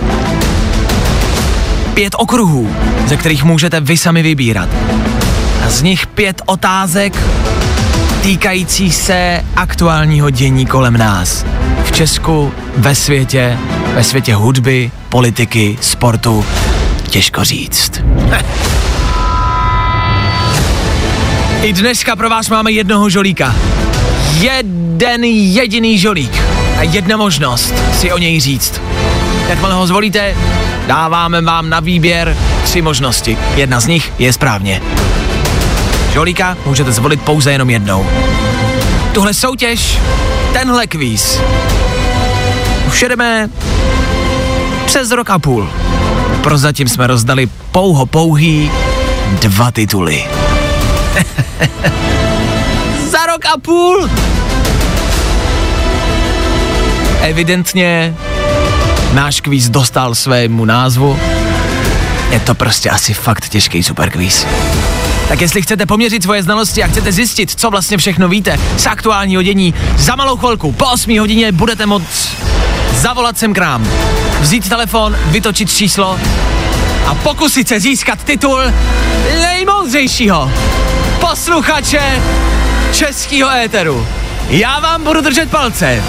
[1.94, 4.68] Pět okruhů, ze kterých můžete vy sami vybírat.
[5.66, 7.16] A z nich pět otázek
[8.24, 11.46] týkající se aktuálního dění kolem nás.
[11.84, 13.58] V Česku, ve světě,
[13.94, 16.44] ve světě hudby, politiky, sportu.
[17.10, 17.92] Těžko říct.
[21.62, 23.54] I dneska pro vás máme jednoho žolíka.
[24.40, 26.42] Jeden jediný žolík.
[26.78, 28.80] A jedna možnost si o něj říct.
[29.48, 30.36] Jakmile ho zvolíte,
[30.86, 33.38] dáváme vám na výběr tři možnosti.
[33.56, 34.82] Jedna z nich je správně.
[36.14, 38.06] Žolíka můžete zvolit pouze jenom jednou.
[39.12, 39.98] Tuhle soutěž,
[40.52, 41.40] tenhle kvíz,
[42.86, 43.48] už jedeme
[44.86, 45.70] přes rok a půl.
[46.42, 48.70] Prozatím jsme rozdali pouho pouhý
[49.40, 50.24] dva tituly.
[53.10, 54.10] Za rok a půl!
[57.20, 58.16] Evidentně
[59.12, 61.18] náš kvíz dostal svému názvu.
[62.30, 64.46] Je to prostě asi fakt těžký superkvíz.
[65.28, 69.42] Tak jestli chcete poměřit svoje znalosti a chcete zjistit, co vlastně všechno víte z aktuálního
[69.42, 72.36] dění, za malou chvilku po 8 hodině budete moct
[72.94, 73.88] zavolat sem k nám,
[74.40, 76.20] vzít telefon, vytočit číslo
[77.06, 78.60] a pokusit se získat titul
[79.40, 80.52] nejmoudřejšího
[81.20, 82.22] posluchače
[82.92, 84.06] českého éteru.
[84.48, 86.02] Já vám budu držet palce.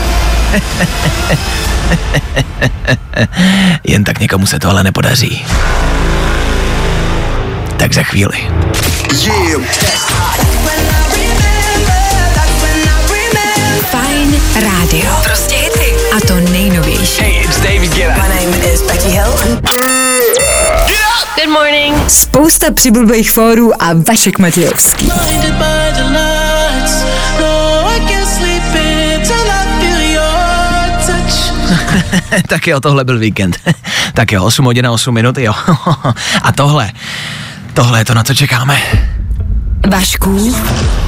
[3.84, 5.45] Jen tak někomu se to ale nepodaří.
[7.78, 8.47] Tak za chvíli.
[13.91, 15.11] Fajn rádio.
[15.23, 15.93] Prostě hity.
[16.17, 17.21] A to nejnovější.
[17.21, 18.23] Hey, it's David Guetta.
[18.23, 19.31] My name is Becky Hill.
[21.35, 22.09] Good morning.
[22.09, 25.11] Spousta přibulbých fórů a Vašek Matějovský.
[32.47, 33.57] tak jo, tohle byl víkend.
[34.13, 35.53] tak jo, 8 hodin a 8 minut, jo.
[36.41, 36.91] a tohle,
[37.75, 38.77] tohle je to, na co čekáme.
[39.89, 40.53] Vašku,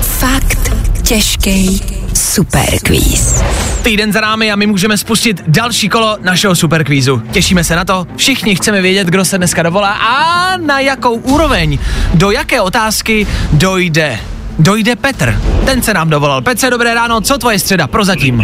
[0.02, 0.72] fakt
[1.04, 1.82] těžký
[2.14, 3.44] superkvíz.
[3.84, 7.22] Týden za námi a my můžeme spustit další kolo našeho superkvízu.
[7.32, 8.08] Těšíme se na to.
[8.16, 11.80] Všichni chceme vědět, kdo se dneska dovolá a na jakou úroveň,
[12.14, 14.20] do jaké otázky dojde.
[14.60, 15.42] Dojde Petr.
[15.66, 16.42] Ten se nám dovolal.
[16.42, 18.44] Petře, dobré ráno, co tvoje středa prozatím?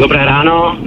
[0.00, 0.78] Dobré ráno.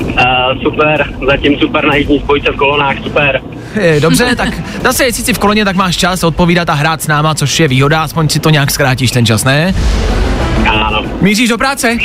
[0.00, 3.40] Uh, super, zatím super na jízdní spojce v kolonách, super.
[3.74, 4.48] Je, dobře, tak
[4.84, 7.68] zase jestli jsi v koloně, tak máš čas odpovídat a hrát s náma, což je
[7.68, 9.74] výhoda, aspoň si to nějak zkrátíš ten čas, ne?
[10.70, 11.98] Ano, Míříš do práce?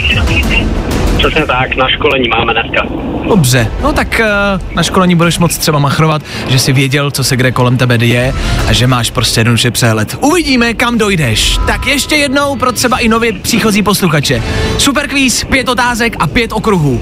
[1.18, 2.88] přesně tak, na školení máme dneska.
[3.28, 7.36] Dobře, no tak uh, na školení budeš moc třeba machrovat, že jsi věděl, co se
[7.36, 8.34] kde kolem tebe děje
[8.68, 10.18] a že máš prostě jednoduše přehled.
[10.22, 11.58] Uvidíme, kam dojdeš.
[11.68, 14.44] Tak ještě jednou pro třeba i nově příchozí posluchače.
[14.78, 17.02] Super kvíz, pět otázek a pět okruhů.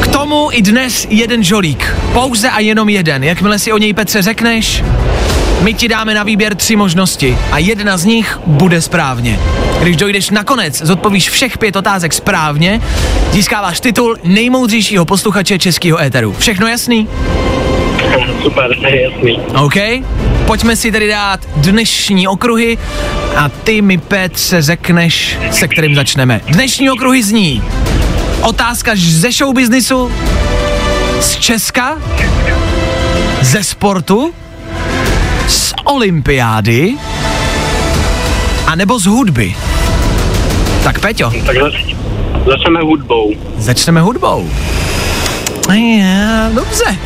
[0.00, 1.94] K tomu i dnes jeden žolík.
[2.12, 3.24] Pouze a jenom jeden.
[3.24, 4.84] Jakmile si o něj Petře řekneš,
[5.60, 9.38] my ti dáme na výběr tři možnosti a jedna z nich bude správně.
[9.82, 12.80] Když dojdeš nakonec, zodpovíš všech pět otázek správně,
[13.30, 16.34] získáváš titul nejmoudřejšího posluchače českého éteru.
[16.38, 17.08] Všechno jasný?
[18.42, 19.40] Super, jasný.
[19.64, 20.04] OK?
[20.46, 22.78] Pojďme si tedy dát dnešní okruhy
[23.36, 26.40] a ty mi, Petře, řekneš, se kterým začneme.
[26.46, 27.62] Dnešní okruhy zní
[28.42, 30.12] otázka ze showbiznisu,
[31.20, 31.96] z Česka,
[33.42, 34.32] ze sportu,
[35.48, 36.94] z olympiády,
[38.66, 39.54] a nebo z hudby.
[40.84, 41.94] Tak Peťo, Tak zač-
[42.46, 43.32] začneme hudbou.
[43.56, 44.50] začneme hudbou.
[45.74, 46.96] Je, dobře.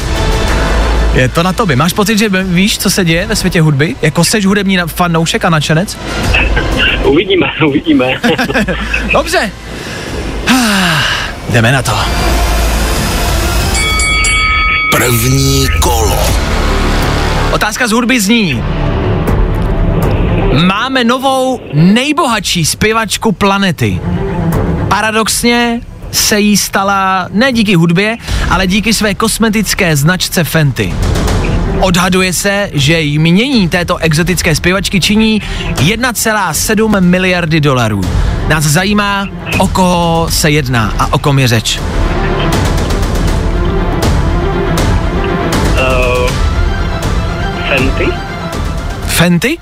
[1.15, 1.77] Je to na tobě.
[1.77, 3.97] Máš pocit, že víš, co se děje ve světě hudby?
[4.03, 5.99] Jako seš hudební fanoušek a nadšenec?
[7.05, 8.21] Uvidíme, uvidíme.
[9.13, 9.51] Dobře.
[11.51, 11.93] Jdeme na to.
[14.97, 16.19] První kolo.
[17.53, 18.63] Otázka z hudby zní.
[20.67, 24.01] Máme novou nejbohatší zpěvačku planety.
[24.89, 25.81] Paradoxně
[26.13, 28.17] se jí stala ne díky hudbě,
[28.51, 30.95] ale díky své kosmetické značce Fenty.
[31.81, 38.01] Odhaduje se, že jmění této exotické zpěvačky činí 1,7 miliardy dolarů.
[38.49, 39.29] Nás zajímá,
[39.59, 41.81] o koho se jedná a o kom je řeč.
[49.15, 49.59] Fenty?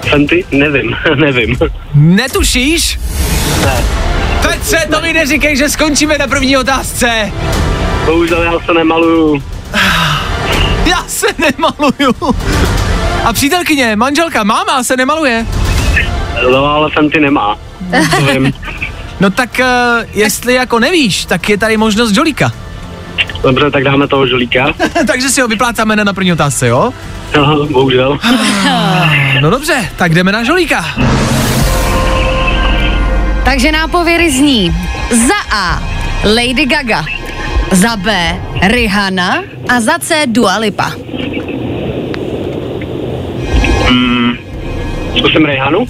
[0.10, 0.44] Fenty?
[0.52, 1.56] Nevím, nevím.
[1.94, 2.98] Netušíš?
[3.64, 3.84] Ne.
[4.42, 7.32] Petře, to mi neříkej, že skončíme na první otázce.
[8.06, 9.42] Bohužel já se nemaluju.
[10.86, 12.34] Já se nemaluju.
[13.24, 15.46] A přítelkyně, manželka, máma se nemaluje.
[16.50, 17.58] No ale Fenty nemá.
[18.32, 18.52] Vím.
[19.20, 22.52] No tak uh, jestli jako nevíš, tak je tady možnost Jolíka.
[23.42, 24.74] Dobře, tak dáme toho žolíka.
[25.06, 26.92] Takže si ho vyplácáme na první otázce, jo?
[27.36, 28.18] No, bohužel.
[29.40, 30.84] No dobře, tak jdeme na Jolíka.
[33.44, 34.76] Takže nápověry zní
[35.10, 35.82] za A
[36.24, 37.04] Lady Gaga,
[37.70, 40.92] za B Rihanna a za C Dua Lipa.
[45.18, 45.86] Zkusím Rejhanu.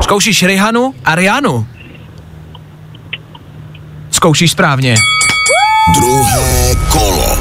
[0.00, 1.66] Zkoušíš Rihanu a Rianu.
[4.22, 4.94] Zkoušíš správně.
[5.94, 7.38] Druhé kolo.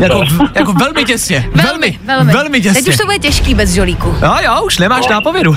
[0.00, 0.24] Jako,
[0.54, 1.50] jako velmi těsně.
[1.54, 2.82] Velmi, velmi, velmi těsně.
[2.82, 4.14] Teď už to bude těžký bez žolíku.
[4.22, 5.56] No jo, už nemáš nápovědu.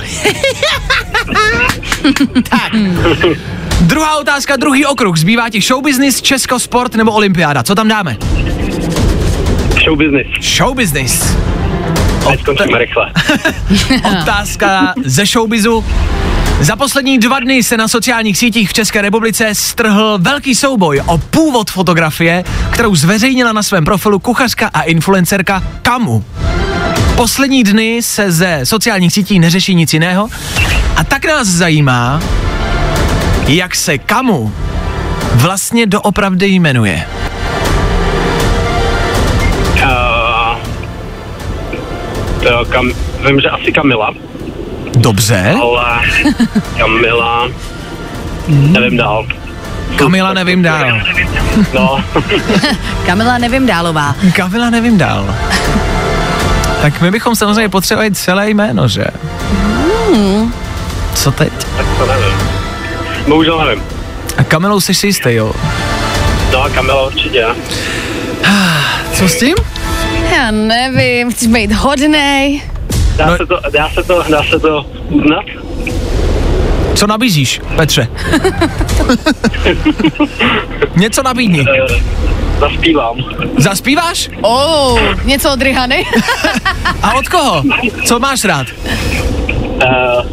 [2.50, 2.72] tak.
[3.80, 5.16] Druhá otázka, druhý okruh.
[5.16, 7.62] Zbývá ti show business, Česko, sport nebo olympiáda.
[7.62, 8.16] Co tam dáme?
[9.84, 10.26] Show business.
[10.56, 11.36] Show business.
[12.40, 13.12] Skončíme rychle.
[14.22, 15.84] Otázka ze showbizu.
[16.60, 21.18] Za poslední dva dny se na sociálních sítích v České republice strhl velký souboj o
[21.18, 26.24] původ fotografie, kterou zveřejnila na svém profilu kuchařka a influencerka Kamu.
[27.16, 30.28] Poslední dny se ze sociálních sítí neřeší nic jiného
[30.96, 32.22] a tak nás zajímá,
[33.46, 34.52] jak se Kamu
[35.34, 37.04] vlastně doopravdy jmenuje.
[39.74, 40.58] Uh,
[42.42, 42.92] to kam,
[43.26, 44.14] vím, že asi Kamila,
[44.98, 46.00] Dobře, ale
[46.78, 47.48] Kamila,
[48.48, 49.26] nevím dál.
[49.96, 51.00] Kamila nevím dál.
[51.74, 52.04] No,
[53.06, 54.14] Kamila nevím dálová.
[54.36, 55.34] Kamila nevím dál.
[56.82, 59.04] Tak my bychom samozřejmě potřebovali celé jméno, že?
[61.14, 61.52] Co teď?
[61.76, 62.38] tak to nevím.
[63.28, 63.82] Bohužel nevím.
[64.38, 65.52] A Kamilou jsi si jistý, jo?
[66.52, 67.46] No a Kamila určitě.
[69.12, 69.54] Co s tím?
[70.36, 72.62] Já nevím, chceš být hodnej.
[73.18, 75.44] Dá, No- se to, dá, se to, dá se to uznat?
[76.94, 78.08] Co nabízíš, Petře?
[80.96, 81.64] Něco nabídni.
[81.68, 81.86] Eh,
[82.60, 83.16] Zaspívám.
[83.56, 84.30] Zaspíváš?
[84.42, 86.04] Oh, něco od Rihany?
[87.02, 87.62] A od koho?
[88.04, 88.66] Co máš rád?
[89.84, 90.26] Uh,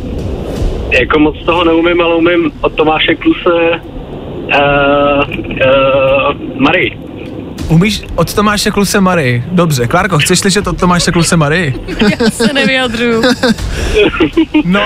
[0.91, 3.79] jako moc toho neumím, ale umím od Tomáše Kluse uh,
[5.49, 6.89] uh, Marie.
[7.67, 9.43] Umíš od Tomáše Kluse Marii.
[9.51, 11.75] Dobře, Klárko, chceš slyšet od Tomáše Kluse Marii?
[12.21, 13.21] Já se nevyjadřuju.
[14.65, 14.81] No,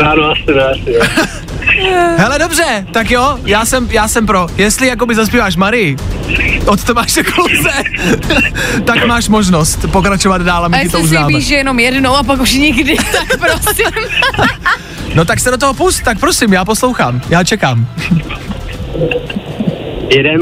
[0.00, 0.94] Ráno asi ne, asi
[2.16, 4.46] hele dobře, tak jo, já jsem, já jsem pro.
[4.56, 5.96] Jestli jakoby zaspíváš Marii
[6.66, 7.82] od Tomáše Kluse,
[8.84, 11.36] tak máš možnost pokračovat dál a A my ti to jestli si uznáme.
[11.36, 13.86] víš, že jenom jednou a pak už nikdy, tak prosím.
[15.14, 17.86] No tak se do toho pust, tak prosím, já poslouchám, já čekám.
[20.10, 20.40] Jeden,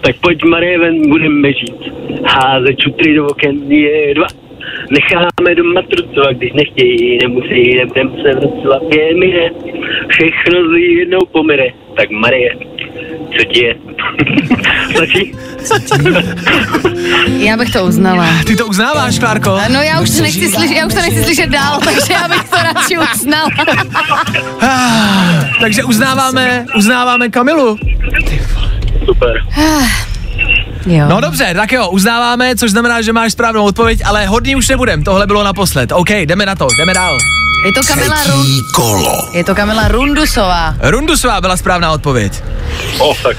[0.00, 1.92] tak pojď Marie ven, budeme žít.
[2.24, 4.26] Házet čutry do oken je dva.
[4.90, 9.50] Necháme doma trucovat, když nechtějí, nemusí, nebudem se vracovat, je mi ne.
[10.08, 11.66] Všechno z jednou pomire.
[11.96, 12.56] Tak Marie,
[13.38, 13.74] co ti je?
[14.94, 15.32] Stačí?
[17.38, 18.26] Já bych to uznala.
[18.46, 19.58] Ty to uznáváš, Klárko?
[19.72, 22.48] No já už to nechci slyšet, já už to nechci slyšet dál, takže já bych
[22.48, 23.48] to radši uznala.
[24.60, 27.78] Ah, takže uznáváme, uznáváme Kamilu.
[29.06, 29.32] Super.
[30.86, 31.04] Jo.
[31.08, 35.04] No dobře, tak jo, uznáváme, což znamená, že máš správnou odpověď, ale hodný už nebudem,
[35.04, 35.92] tohle bylo naposled.
[35.92, 37.18] OK, jdeme na to, jdeme dál.
[37.66, 38.46] Je to Kamila Run...
[38.74, 39.28] kolo.
[39.32, 40.74] Je to Kamila Rundusová.
[40.80, 42.42] Rundusová byla správná odpověď.
[42.98, 43.36] O, tak.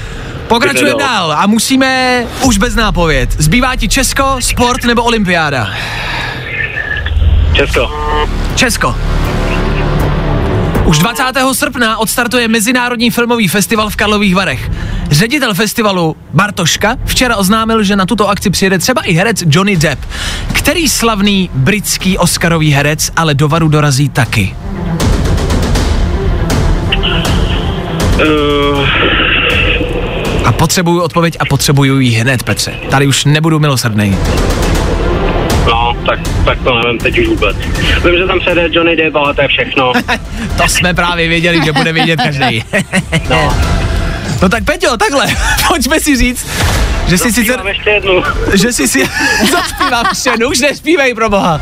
[0.48, 3.32] Pokračujeme dál a musíme už bez nápověd.
[3.38, 5.68] Zbývá ti Česko, sport nebo olympiáda?
[7.54, 7.90] Česko.
[8.54, 8.96] Česko.
[10.94, 11.22] Už 20.
[11.52, 14.70] srpna odstartuje Mezinárodní filmový festival v Karlových Varech.
[15.10, 20.04] Ředitel festivalu Bartoška včera oznámil, že na tuto akci přijede třeba i herec Johnny Depp,
[20.52, 24.56] který slavný britský Oscarový herec ale do Varu dorazí taky.
[28.16, 28.88] Uh,
[30.44, 32.74] A potřebuju odpověď a potřebuju ji hned, Petře.
[32.90, 34.18] Tady už nebudu milosrdný.
[36.06, 37.56] Tak, tak to nevím teď už vůbec.
[38.04, 39.92] Vím, že tam přijede Johnny Depp, ale to je všechno.
[40.56, 42.64] To jsme právě věděli, že bude vědět každý.
[43.30, 43.56] No.
[44.44, 45.26] No tak Peťo, takhle,
[45.68, 46.46] pojďme si říct,
[47.06, 48.22] že jsi sice, ještě jednu.
[48.54, 49.08] že jsi si,
[49.52, 51.60] zaspívám ještě jednou, už nespívej pro boha,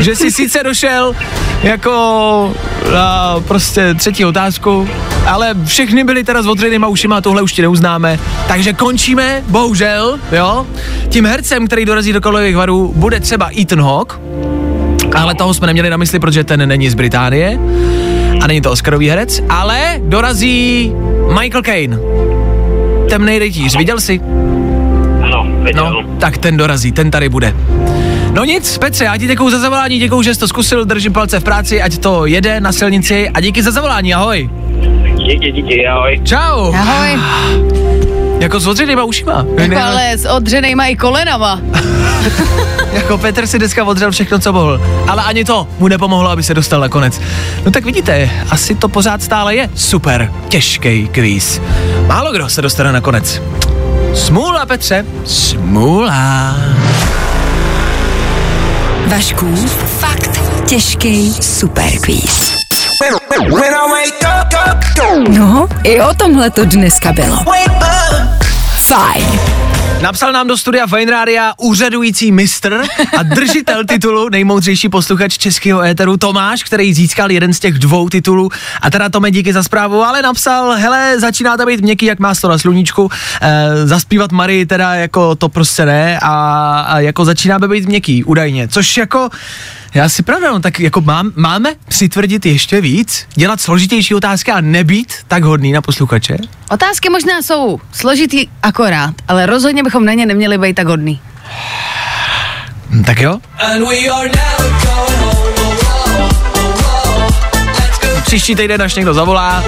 [0.00, 1.14] že jsi sice došel
[1.62, 2.54] jako
[2.92, 4.88] na prostě třetí otázku,
[5.26, 8.18] ale všechny byly teda s otřenýma ušima, tohle už ti neuznáme,
[8.48, 10.66] takže končíme, bohužel, jo,
[11.08, 14.16] tím hercem, který dorazí do kolových varů, bude třeba Ethan Hawke,
[15.14, 17.58] ale toho jsme neměli na mysli, protože ten není z Británie
[18.40, 20.92] a není to Oscarový herec, ale dorazí
[21.40, 21.98] Michael Caine.
[23.10, 24.20] Temnej rytíř, viděl jsi?
[25.22, 25.90] Ano, viděl.
[25.92, 27.54] No, tak ten dorazí, ten tady bude.
[28.32, 31.40] No nic, Petře, já ti děkuju za zavolání, děkuju, že jsi to zkusil, držím palce
[31.40, 34.50] v práci, ať to jede na silnici a díky za zavolání, ahoj.
[35.16, 36.20] Díky, díky, ahoj.
[36.24, 36.72] Čau.
[36.74, 37.18] Ahoj.
[38.38, 39.44] Jako s odřenýma ušima.
[39.56, 41.60] Jako ale s odřenejma i kolenama.
[42.92, 44.80] Jako Petr si dneska odřel všechno, co mohl.
[45.08, 47.20] Ale ani to mu nepomohlo, aby se dostal na konec.
[47.64, 51.60] No tak vidíte, asi to pořád stále je super těžký kvíz.
[52.06, 53.42] Málo kdo se dostane na konec.
[54.14, 56.56] Smůla, Petře, smůla.
[59.06, 59.56] Vašku,
[60.00, 62.52] fakt těžký superquiz.
[65.28, 67.44] No, i o tomhle to dneska bylo.
[68.86, 69.40] Fajn
[70.02, 72.82] Napsal nám do studia Fine Rádia úřadující mistr
[73.18, 78.48] a držitel titulu nejmoudřejší posluchač českého éteru Tomáš, který získal jeden z těch dvou titulů.
[78.82, 82.34] A teda Tome, díky za zprávu, ale napsal, hele, začíná to být měkký, jak má
[82.34, 83.10] to na sluníčku,
[83.40, 88.68] e, zaspívat Marii teda jako to prostě ne a, a jako začíná být měkký, údajně,
[88.68, 89.28] což jako
[89.94, 94.60] já si pravda, no tak jako mám, máme přitvrdit ještě víc, dělat složitější otázky a
[94.60, 96.36] nebýt tak hodný na posluchače?
[96.70, 101.20] Otázky možná jsou složitý akorát, ale rozhodně bychom na ně neměli být tak hodný.
[102.90, 103.38] Hm, Tak jo?
[108.24, 109.64] Příští týden, až někdo zavolá,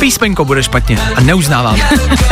[0.00, 1.76] písmenko bude špatně a neuznávám.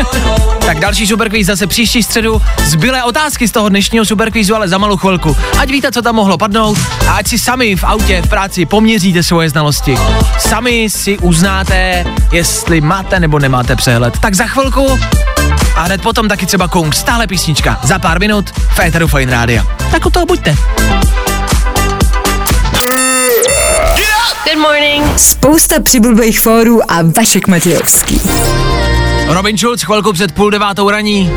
[0.66, 2.42] tak další superkvíz zase příští středu.
[2.64, 5.36] Zbylé otázky z toho dnešního superkvízu, ale za malou chvilku.
[5.58, 9.22] Ať víte, co tam mohlo padnout a ať si sami v autě, v práci poměříte
[9.22, 9.98] svoje znalosti.
[10.38, 14.18] Sami si uznáte, jestli máte nebo nemáte přehled.
[14.18, 14.98] Tak za chvilku
[15.76, 17.80] a hned potom taky třeba Kung, stále písnička.
[17.82, 19.66] Za pár minut v Eteru Fine Rádia.
[19.90, 20.56] Tak u toho buďte.
[24.48, 25.18] Good morning.
[25.18, 28.20] Spousta přibulbých fórů a Vašek Matějovský.
[29.26, 31.30] Robin Schulz chvilku před půl devátou raní.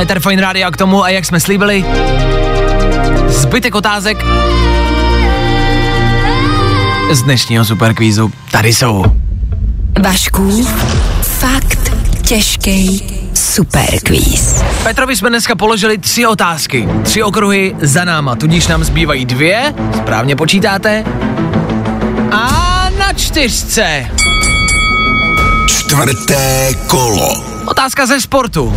[0.00, 1.84] Ether Fine Radio k tomu a jak jsme slíbili,
[3.28, 4.24] zbytek otázek
[7.10, 9.04] z dnešního superkvízu tady jsou.
[10.02, 10.66] Vašku,
[11.22, 11.92] fakt
[12.22, 13.13] těžký
[13.54, 14.62] superkvíz.
[14.82, 20.36] Petrovi jsme dneska položili tři otázky, tři okruhy za náma, tudíž nám zbývají dvě, správně
[20.36, 21.04] počítáte.
[22.30, 24.06] A na čtyřce
[25.66, 27.44] Čtvrté kolo.
[27.66, 28.76] Otázka ze sportu.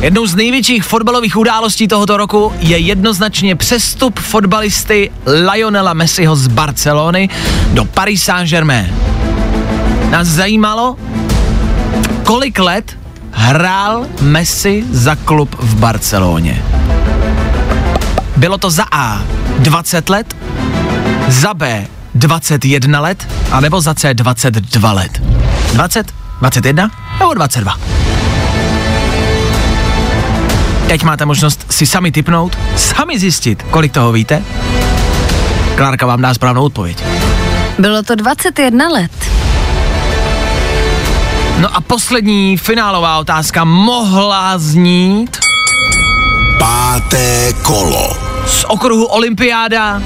[0.00, 7.28] Jednou z největších fotbalových událostí tohoto roku je jednoznačně přestup fotbalisty Lionela Messiho z Barcelony
[7.72, 8.94] do Paris Saint-Germain.
[10.10, 10.96] Nás zajímalo,
[12.24, 12.99] kolik let
[13.32, 16.62] hrál Messi za klub v Barceloně.
[18.36, 19.22] Bylo to za A
[19.58, 20.36] 20 let,
[21.28, 25.22] za B 21 let, anebo za C 22 let.
[25.72, 27.76] 20, 21 nebo 22.
[30.88, 34.42] Teď máte možnost si sami typnout, sami zjistit, kolik toho víte.
[35.76, 37.04] Klárka vám dá správnou odpověď.
[37.78, 39.29] Bylo to 21 let.
[41.60, 45.38] No a poslední finálová otázka mohla znít
[46.58, 48.16] Páté kolo.
[48.46, 50.02] z okruhu Olympiáda.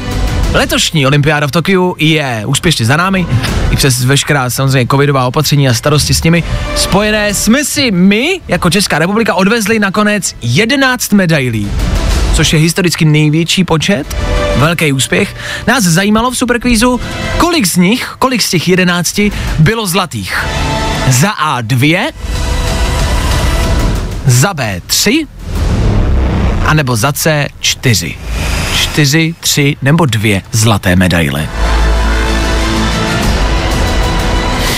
[0.53, 3.27] Letošní olympiáda v Tokiu je úspěšně za námi,
[3.71, 6.45] i přes veškerá samozřejmě covidová opatření a starosti s nimi
[6.77, 7.35] spojené.
[7.35, 11.71] Jsme si my, jako Česká republika, odvezli nakonec 11 medailí,
[12.35, 14.17] což je historicky největší počet,
[14.57, 15.37] velký úspěch.
[15.67, 17.01] Nás zajímalo v Superkvízu,
[17.39, 19.21] kolik z nich, kolik z těch 11
[19.59, 20.45] bylo zlatých.
[21.09, 22.13] Za A 2,
[24.27, 25.27] za B 3,
[26.67, 28.15] anebo za C 4.
[28.75, 31.49] 4, 3 nebo 2 zlaté medaile.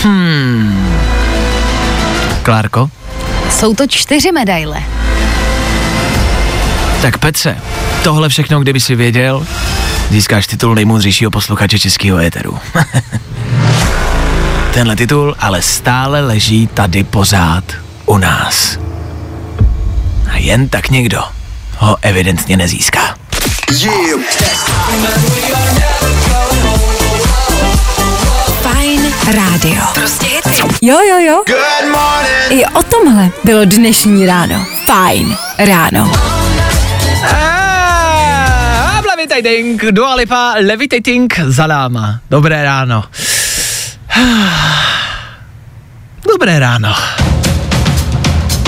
[0.03, 0.97] Hmm.
[2.43, 2.89] Klárko?
[3.49, 4.83] Jsou to čtyři medaile.
[7.01, 7.57] Tak Petře,
[8.03, 9.47] tohle všechno, kdyby si věděl,
[10.09, 12.59] získáš titul nejmoudřejšího posluchače českého éteru.
[14.77, 17.63] Tenhle titul ale stále leží tady pořád
[18.05, 18.77] u nás.
[20.31, 21.23] A jen tak někdo
[21.77, 23.15] ho evidentně nezíská.
[23.81, 24.19] Yeah.
[28.61, 29.81] Fajn rádio.
[29.93, 30.61] Prostě hity.
[30.81, 31.43] Jo, jo, jo.
[31.47, 32.61] Good morning.
[32.61, 34.65] I o tomhle bylo dnešní ráno.
[34.85, 36.11] Fajn ráno.
[37.23, 42.19] Ah, Levitating, Dua Lipa, Levitating za náma.
[42.29, 43.03] Dobré ráno.
[46.33, 46.95] Dobré ráno.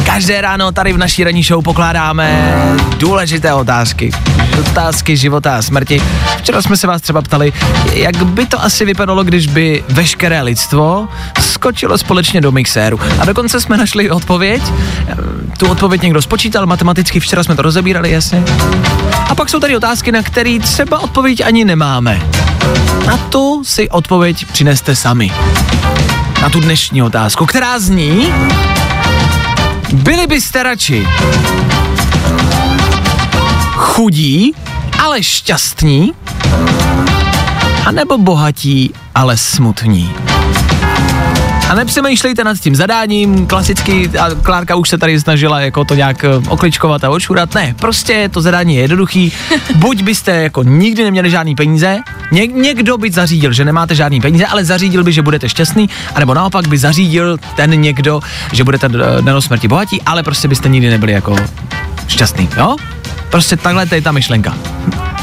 [0.06, 2.54] Každé ráno tady v naší ranní show pokládáme
[2.97, 4.12] důležité otázky.
[4.60, 6.02] Otázky života a smrti.
[6.38, 7.54] Včera jsme se vás třeba ptali,
[7.93, 11.08] jak by to asi vypadalo, když by veškeré lidstvo
[11.41, 13.00] skočilo společně do mixéru.
[13.20, 14.64] A dokonce jsme našli odpověď.
[15.58, 18.43] Tu odpověď někdo spočítal matematicky, včera jsme to rozebírali, jasně.
[19.30, 22.22] A pak jsou tady otázky, na které třeba odpověď ani nemáme.
[23.05, 25.32] Na tu si odpověď přineste sami.
[26.41, 28.34] Na tu dnešní otázku, která zní...
[29.93, 31.07] Byli byste radši
[33.99, 34.53] chudí,
[35.03, 36.11] ale šťastní,
[37.86, 40.13] anebo bohatí, ale smutní?
[41.70, 46.24] A nepřemýšlejte nad tím zadáním, klasicky, a Klárka už se tady snažila jako to nějak
[46.24, 47.55] eh, okličkovat a očurat.
[47.55, 49.34] Ne, prostě to zadání je jednoduchý.
[49.76, 51.97] Buď byste jako nikdy neměli žádný peníze,
[52.32, 56.34] Ně, někdo by zařídil, že nemáte žádný peníze, ale zařídil by, že budete šťastný, anebo
[56.34, 58.20] naopak by zařídil ten někdo,
[58.51, 61.36] že budete eh, den o smrti bohatí, ale prostě byste nikdy nebyli jako
[62.07, 62.76] šťastný, jo?
[63.30, 64.57] Prostě takhle to je ta myšlenka.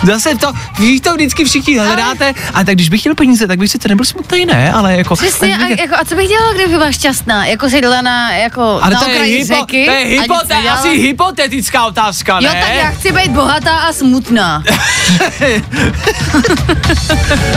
[0.02, 3.70] Zase to, víš to vždycky všichni hledáte, a tak když bych chtěl peníze, tak bych
[3.70, 5.16] sice nebyl smutný, ne, ale jako...
[5.16, 7.46] Přesně, a, jako, a co bych dělala, kdyby byla šťastná?
[7.46, 9.84] Jako sedla na, jako, ale na to je, hypo, řeky?
[9.84, 10.80] to je, a nic hypo, to je nedělala?
[10.80, 12.46] asi hypotetická otázka, ne?
[12.46, 14.62] Jo, tak já chci být bohatá a smutná.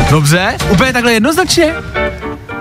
[0.09, 1.73] Dobře, úplně takhle jednoznačně.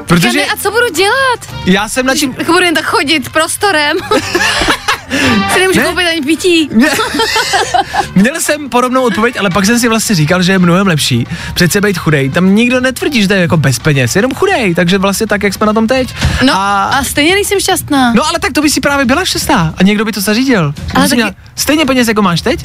[0.06, 0.44] Protože Protože...
[0.44, 1.40] A co budu dělat?
[1.66, 2.32] já jsem na čím...
[2.46, 3.96] Budu jen tak chodit prostorem.
[5.54, 5.84] si nemůžu Ne.
[5.86, 6.70] koupit ani pití.
[8.14, 11.80] Měl jsem podobnou odpověď, ale pak jsem si vlastně říkal, že je mnohem lepší přece
[11.80, 12.30] být chudej.
[12.30, 15.54] Tam nikdo netvrdí, že to je jako bez peněz, jenom chudej, takže vlastně tak, jak
[15.54, 16.14] jsme na tom teď.
[16.46, 18.12] No a, a stejně nejsem šťastná.
[18.12, 20.74] No ale tak to by si právě byla šťastná a někdo by to zařídil.
[20.94, 22.61] Ale taky- měla stejně peněz, jako máš teď,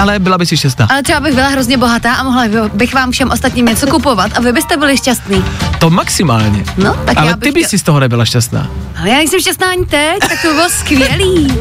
[0.00, 0.86] ale byla by si šťastná.
[0.90, 4.40] Ale třeba bych byla hrozně bohatá a mohla bych vám všem ostatním něco kupovat a
[4.40, 5.44] vy byste byli šťastný.
[5.78, 6.64] To maximálně.
[6.76, 8.70] No, tak ale já ty bych by chtěl- si z toho nebyla šťastná.
[9.00, 11.58] Ale já nejsem šťastná ani teď, tak to by bylo skvělý.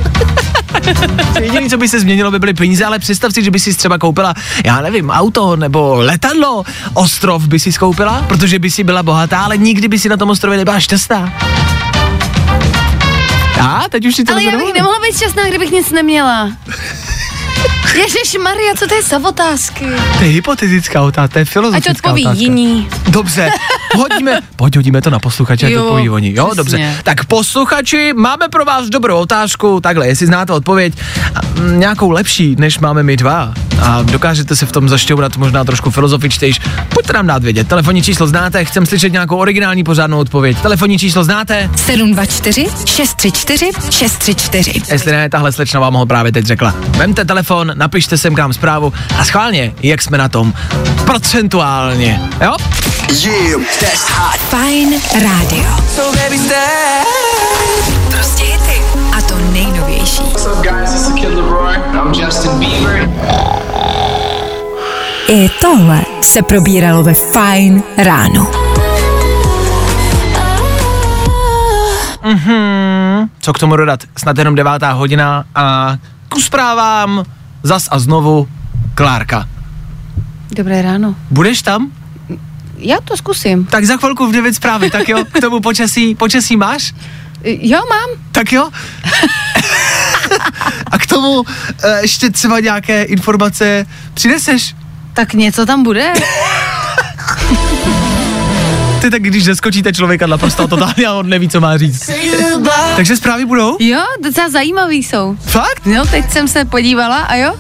[1.42, 3.98] Jediné, co by se změnilo, by byly peníze, ale představ si, že by si třeba
[3.98, 4.34] koupila,
[4.66, 6.64] já nevím, auto nebo letadlo,
[6.94, 10.30] ostrov by si skoupila, protože by si byla bohatá, ale nikdy by si na tom
[10.30, 11.34] ostrově nebyla šťastná.
[13.62, 16.52] A teď už si to Ale já bych nemohla být šťastná, kdybych nic neměla.
[17.96, 19.86] Ježíš Maria, co to je za otázky?
[20.18, 22.42] To je hypotetická otázka, to je Ať filozofická odpoví otázka.
[22.42, 22.90] jiní.
[23.10, 23.50] Dobře,
[23.98, 26.34] hodíme, pojď hodíme to na posluchače, Jo, odpoví oni.
[26.36, 26.58] Jo, přesně.
[26.58, 26.96] dobře.
[27.04, 30.94] Tak posluchači, máme pro vás dobrou otázku, takhle, jestli znáte odpověď,
[31.36, 35.64] a, mm, nějakou lepší, než máme my dva, a dokážete se v tom zašťourat možná
[35.64, 36.60] trošku filozofičtějš,
[36.94, 37.68] pojďte nám dát vědět.
[37.68, 40.58] Telefonní číslo znáte, chcem slyšet nějakou originální pořádnou odpověď.
[40.62, 41.70] Telefonní číslo znáte?
[41.76, 44.82] 724 634 634.
[44.92, 46.76] Jestli ne, tahle slečna vám ho právě teď řekla.
[46.98, 50.54] Vemte telefon, napište sem k nám zprávu a schválně, jak jsme na tom
[51.06, 52.22] procentuálně.
[52.42, 52.56] Jo?
[53.24, 54.40] Yeah, that's hot.
[54.50, 55.68] Fajn rádio.
[55.88, 57.04] So baby stay.
[58.12, 58.82] Prostě hity.
[59.18, 60.22] A to nejnovější.
[60.22, 60.92] What's up, guys?
[60.92, 61.76] This is Kid Leroy.
[61.76, 63.10] I'm Justin Bieber.
[65.28, 68.52] I tohle se probíralo ve Fajn ráno.
[73.40, 74.00] Co k tomu dodat?
[74.18, 75.98] Snad jenom devátá hodina a
[76.30, 77.24] ku zprávám
[77.64, 78.48] zas a znovu
[78.96, 79.48] Klárka.
[80.52, 81.16] Dobré ráno.
[81.32, 81.92] Budeš tam?
[82.84, 83.66] Já to zkusím.
[83.66, 85.26] Tak za chvilku v 9 zprávy, tak jo?
[85.32, 86.94] K tomu počasí, počasí máš?
[87.44, 88.10] Jo, mám.
[88.32, 88.70] Tak jo?
[90.92, 91.46] a k tomu uh,
[92.02, 94.76] ještě třeba nějaké informace přineseš?
[95.14, 96.14] Tak něco tam bude.
[99.04, 102.10] Ty tak když zaskočíte člověka naprosto totálně a on neví, co má říct.
[102.96, 103.78] Takže zprávy budou?
[103.80, 105.38] Jo, docela zajímavý jsou.
[105.42, 105.86] Fakt?
[105.86, 107.56] No, teď jsem se podívala a jo.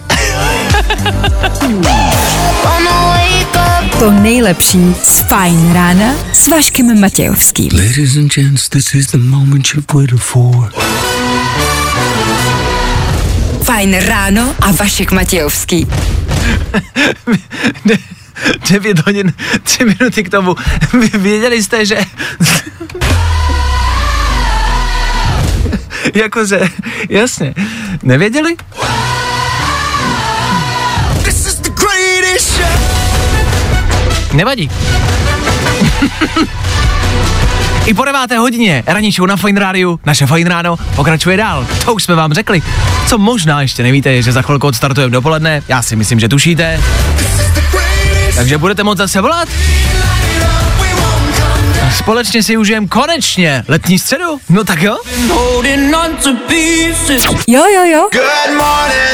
[4.00, 7.72] To nejlepší z Fajn rána s Vaškem Matějovským.
[7.74, 10.72] Ladies and gents, this is the moment you've waited for.
[13.64, 15.88] Fajn ráno a Vašek Matějovský.
[18.70, 20.56] 9 hodin, 3 minuty k tomu.
[21.00, 21.98] Vy věděli jste, že...
[26.16, 26.60] Jakože,
[27.10, 27.54] jasně.
[28.04, 28.56] Nevěděli?
[34.34, 34.70] Nevadí.
[37.86, 41.68] I po deváté hodině ranní show na Fine Rádiu, naše Fine Ráno pokračuje dál.
[41.86, 42.62] To už jsme vám řekli.
[43.08, 45.62] Co možná ještě nevíte, je, že za chvilku odstartujeme dopoledne.
[45.68, 46.80] Já si myslím, že tušíte.
[48.36, 49.50] Takže budete moct zase volat.
[51.88, 54.40] A Společně si užijeme konečně letní středu.
[54.50, 54.98] No tak jo.
[57.48, 58.10] Jo, jo, jo.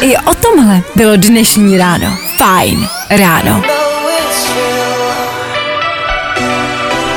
[0.02, 2.18] I o tomhle bylo dnešní ráno.
[2.38, 3.64] Fajn ráno.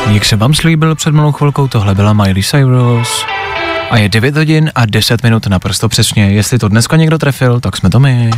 [0.09, 3.25] Jak jsem vám slíbil před malou chvilkou, tohle byla Miley Cyrus.
[3.91, 6.25] A je 9 hodin a 10 minut naprosto přesně.
[6.31, 8.31] Jestli to dneska někdo trefil, tak jsme to my.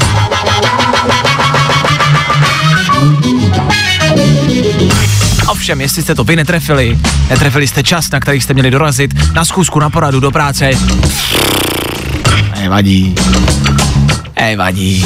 [5.49, 6.99] Ovšem, jestli jste to vy netrefili,
[7.31, 10.71] netrefili jste čas, na který jste měli dorazit, na schůzku, na poradu, do práce,
[12.61, 13.15] nevadí.
[14.41, 15.05] Nevadí.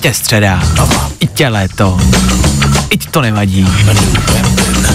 [0.00, 0.62] Tě středa.
[1.20, 2.00] I tě léto.
[2.90, 3.66] I to nevadí.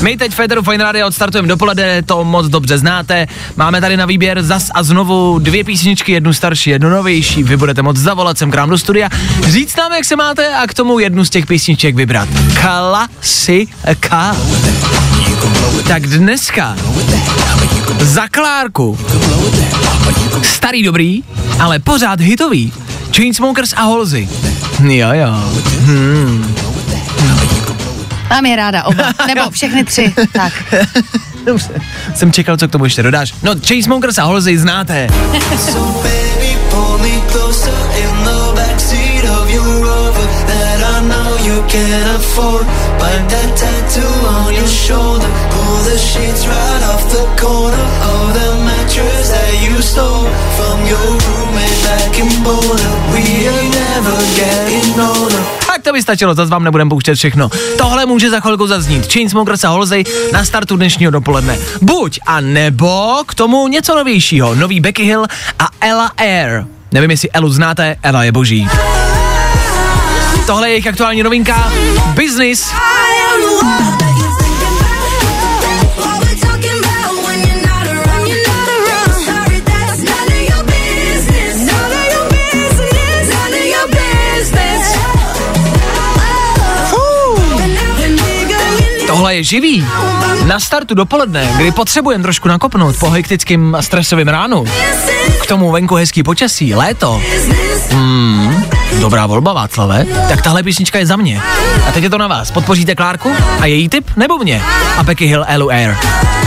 [0.02, 3.28] My teď Federu Fine Radio odstartujeme dopoledne, to moc dobře znáte.
[3.56, 7.44] Máme tady na výběr zas a znovu dvě písničky, jednu starší, jednu novější.
[7.44, 9.10] Vy budete moc zavolat sem k nám do studia,
[9.48, 12.30] říct nám, jak se máte a k tomu jednu z těch písniček vybrat.
[12.62, 14.36] Klasika.
[15.88, 16.76] Tak dneska
[18.02, 18.98] Za Klárku.
[20.44, 21.24] Starý dobrý,
[21.60, 22.74] ale pořád hitový.
[23.16, 24.28] Chainsmokers a Halsey.
[24.84, 25.28] Jo, jo.
[25.86, 26.56] Hmm.
[28.30, 30.54] Mám je ráda oba, nebo všechny tři, tak.
[31.46, 31.70] Dobře.
[32.16, 33.34] Jsem čekal, co k tomu ještě dodáš.
[33.44, 35.08] No, Chainsmokers a Halsey znáte.
[35.86, 36.46] Tak
[55.86, 57.50] to by stačilo, zase vám nebudem pouštět všechno.
[57.78, 59.14] Tohle může za chvilku zaznít.
[59.14, 61.58] Chainsmokers a Halsey na startu dnešního dopoledne.
[61.82, 64.56] Buď a nebo k tomu něco novějšího.
[64.56, 65.26] Nový Becky Hill
[65.60, 66.66] a Ella Air.
[66.92, 68.70] Nevím, jestli Elu znáte, Ella je boží.
[70.46, 71.72] Tohle je jejich aktuální novinka.
[72.14, 72.72] Business.
[89.36, 89.88] Je živý.
[90.46, 94.66] Na startu dopoledne, kdy potřebujeme trošku nakopnout po hektickým a stresovém ránu.
[95.42, 97.22] K tomu venku hezký počasí, léto.
[97.92, 98.66] Hmm,
[99.00, 100.06] dobrá volba, Václave.
[100.30, 101.42] Tak tahle písnička je za mě.
[101.88, 102.52] A teď je to na vás.
[102.52, 103.32] Podpoříte Klárku
[103.62, 104.62] a její tip nebo mě?
[104.98, 105.96] A Becky Hill Elu Air.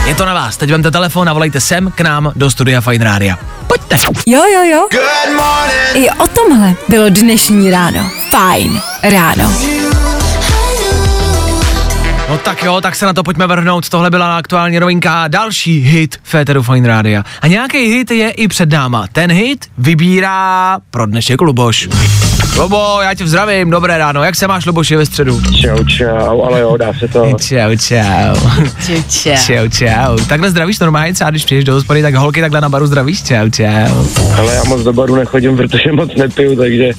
[0.05, 0.57] Je to na vás.
[0.57, 3.37] Teď vemte telefon a volejte sem k nám do studia Fine Rádia.
[3.67, 3.97] Pojďte.
[4.25, 4.87] Jo, jo, jo.
[5.93, 8.09] I o tomhle bylo dnešní ráno.
[8.29, 9.78] Fajn ráno.
[12.29, 13.89] No tak jo, tak se na to pojďme vrhnout.
[13.89, 17.23] Tohle byla aktuální novinka, další hit Féteru Fine Rádia.
[17.41, 19.05] A nějaký hit je i před náma.
[19.11, 21.89] Ten hit vybírá pro dnešek Luboš.
[22.57, 24.23] Lubo, já tě zdravím, dobré ráno.
[24.23, 25.41] Jak se máš, Luboši, ve středu?
[25.41, 27.25] Čau, čau, ale jo, dá se to.
[27.37, 28.49] Čau, čau.
[28.87, 29.35] Čau, čau.
[29.45, 30.25] Čau, čau.
[30.27, 33.23] Takhle zdravíš normálně, třeba když přijdeš do hospody, tak holky takhle na baru zdravíš.
[33.23, 34.07] Čau, čau.
[34.37, 36.91] Ale já moc do baru nechodím, protože moc nepiju, takže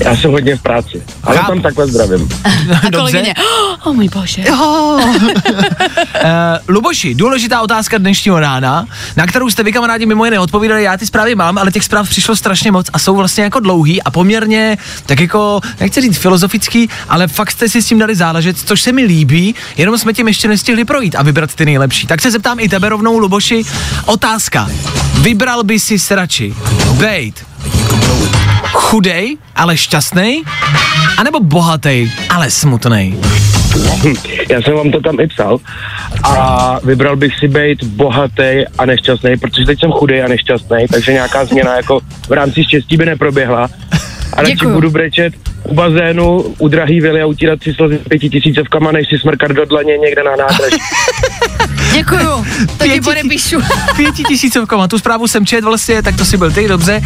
[0.00, 1.02] já jsem hodně v práci.
[1.22, 1.48] Ale Chápu.
[1.48, 2.28] tam takhle zdravím.
[2.86, 3.34] A kolegyně,
[3.84, 4.44] oh můj bože.
[4.50, 5.00] Uh,
[6.68, 8.86] Luboši, důležitá otázka dnešního rána,
[9.16, 12.08] na kterou jste vy kamarádi mimo jiné odpovídali, já ty zprávy mám, ale těch zpráv
[12.08, 16.88] přišlo strašně moc a jsou vlastně jako dlouhý a poměrně, tak jako, nechci říct filozofický,
[17.08, 20.28] ale fakt jste si s tím dali záležet, což se mi líbí, jenom jsme tím
[20.28, 22.06] ještě nestihli projít a vybrat ty nejlepší.
[22.06, 23.62] Tak se zeptám i tebe rovnou, Luboši,
[24.06, 24.70] otázka.
[25.20, 26.54] Vybral by si se radši
[26.98, 27.44] bejt
[28.66, 30.42] chudej, ale šťastný,
[31.18, 33.18] anebo bohatý, ale smutný.
[34.50, 35.58] Já jsem vám to tam i psal
[36.24, 41.12] a vybral bych si být bohatý a nešťastný, protože teď jsem chudej a nešťastný, takže
[41.12, 43.68] nějaká změna jako v rámci štěstí by neproběhla.
[44.32, 44.74] A radši Děkuju.
[44.74, 45.34] budu brečet
[45.64, 49.98] u bazénu, u drahý vily a utírat si slzy pětitisícovkama, než si smrkat do dlaně
[49.98, 50.76] někde na nádraží.
[51.94, 52.46] Děkuju,
[52.78, 53.56] to ti Pěti- podepíšu.
[53.96, 57.00] Pětitisícovkama, tu zprávu jsem čet vlastně, tak to si byl ty, dobře.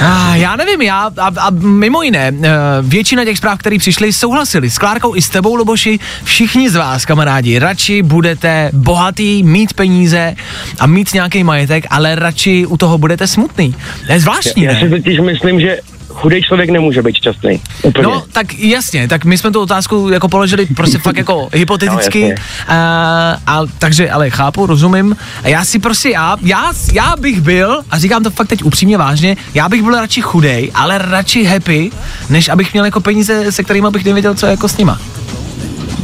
[0.00, 2.50] Ah, já nevím, já a, a mimo jiné, eh,
[2.82, 5.98] většina těch zpráv, které přišly, souhlasili s Klárkou i s tebou, Luboši.
[6.24, 10.34] Všichni z vás, kamarádi, radši budete bohatý, mít peníze
[10.78, 13.74] a mít nějaký majetek, ale radši u toho budete smutný.
[14.06, 14.90] To je zvláštní, Já si ne?
[14.90, 15.78] totiž myslím, že
[16.18, 17.60] chudej člověk nemůže být šťastný.
[17.82, 18.02] Úplně.
[18.04, 22.28] No, tak jasně, tak my jsme tu otázku jako položili prostě fakt jako hypoteticky, No,
[22.28, 22.44] jasně.
[22.68, 25.16] a, a, takže ale chápu, rozumím.
[25.42, 28.98] A já si prostě, já, já, já bych byl, a říkám to fakt teď upřímně
[28.98, 31.90] vážně, já bych byl radši chudej, ale radši happy,
[32.30, 34.98] než abych měl jako peníze, se kterými bych nevěděl, co jako s nima.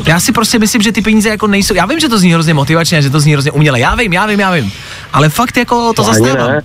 [0.07, 2.55] Já si prostě myslím, že ty peníze jako nejsou, já vím, že to zní hrozně
[2.55, 4.73] motivačně, že to zní hrozně uměle, já vím, já vím, já vím,
[5.13, 6.51] ale fakt jako to Ani zastávám.
[6.51, 6.61] ne.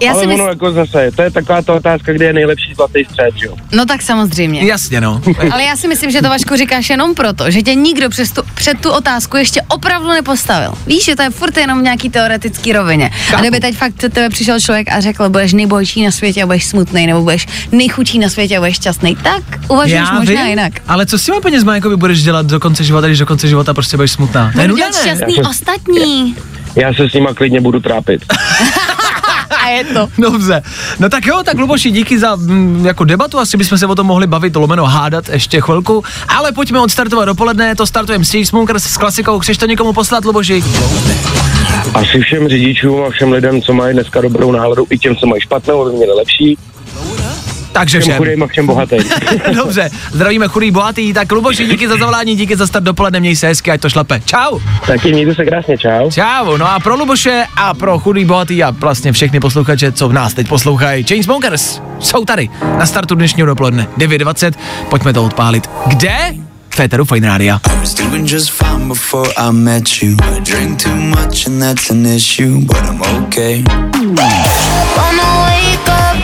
[0.00, 2.74] Já Ale si ono myslím, jako zase, to je taková ta otázka, kde je nejlepší
[2.74, 3.56] zlatý střed, že jo?
[3.72, 4.64] no tak samozřejmě.
[4.64, 5.22] Jasně no.
[5.50, 8.42] Ale já si myslím, že to Vašku říkáš jenom proto, že tě nikdo přes tu,
[8.54, 10.72] před tu otázku ještě opravdu nepostavil.
[10.86, 13.10] Víš, že to je furt jenom v nějaký teoretický rovině.
[13.36, 16.66] A kdyby teď fakt tebe přišel člověk a řekl, budeš nejbohatší na světě a budeš
[16.66, 20.72] smutný, nebo budeš nejchudší na světě a budeš šťastný, tak uvažuješ možná vím, jinak.
[20.88, 23.74] Ale co s těma penězma jako budeš dělat do konce života, když do konce života
[23.74, 24.52] prostě budeš smutná?
[24.54, 24.74] To je ne?
[25.02, 26.36] šťastný ostatní.
[26.76, 28.24] Já se s nima klidně budu trápit.
[29.66, 30.08] A je to.
[30.18, 30.62] Dobře.
[30.98, 34.06] No tak jo, tak Luboši, díky za mm, jako debatu, asi bychom se o tom
[34.06, 38.96] mohli bavit, lomeno hádat ještě chvilku, ale pojďme odstartovat dopoledne, to startujeme s Chainsmokers s
[38.96, 40.64] klasikou, chceš to někomu poslat, Luboši?
[41.94, 45.40] Asi všem řidičům a všem lidem, co mají dneska dobrou náladu, i těm, co mají
[45.40, 46.58] špatnou, aby měli lepší.
[47.76, 48.18] Takže Všem všem.
[48.18, 49.02] chudým a všem bohatým.
[49.54, 53.46] Dobře, zdravíme chudý bohatý, tak Luboši, díky za zavolání, díky za start dopoledne, měj se
[53.46, 54.20] hezky, ať to šlape.
[54.24, 54.58] Čau.
[54.86, 56.10] Taky mějte se krásně, čau.
[56.10, 60.12] Čau, no a pro Luboše a pro chudý bohatý a vlastně všechny posluchače, co v
[60.12, 62.48] nás teď poslouchají, Chainsmokers jsou tady
[62.78, 64.52] na startu dnešního dopoledne 9.20,
[64.90, 65.70] pojďme to odpálit.
[65.86, 66.16] Kde?
[66.70, 67.60] Féteru Fine Rádia.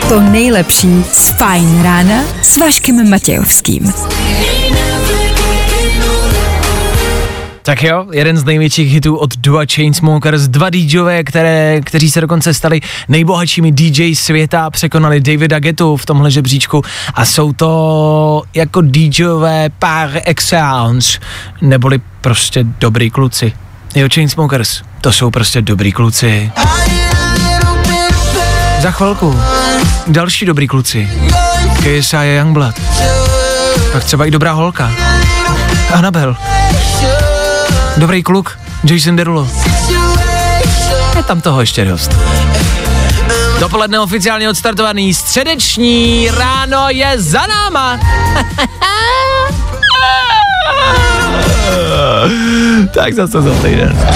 [0.09, 3.93] To nejlepší z Fajn rána s Vaškem Matějovským.
[7.65, 12.53] Tak jo, jeden z největších hitů od Dua Chainsmokers, dva DJové, které, kteří se dokonce
[12.53, 16.81] stali nejbohatšími DJ světa, překonali Davida Getu v tomhle žebříčku
[17.13, 21.19] a jsou to jako DJové par excellence,
[21.61, 23.53] neboli prostě dobrý kluci.
[23.95, 26.51] Jo, Chainsmokers, to jsou prostě dobrý kluci.
[28.79, 29.39] Za chvilku
[30.07, 31.09] další dobrý kluci.
[31.77, 32.75] KSI a Youngblood.
[33.91, 34.91] Pak třeba i dobrá holka.
[35.93, 36.37] Anabel.
[37.97, 39.47] Dobrý kluk, Jason Derulo.
[41.17, 42.11] Je tam toho ještě dost.
[43.59, 47.99] Dopoledne oficiálně odstartovaný, středeční ráno je za náma.
[52.93, 54.07] tak zase za týden.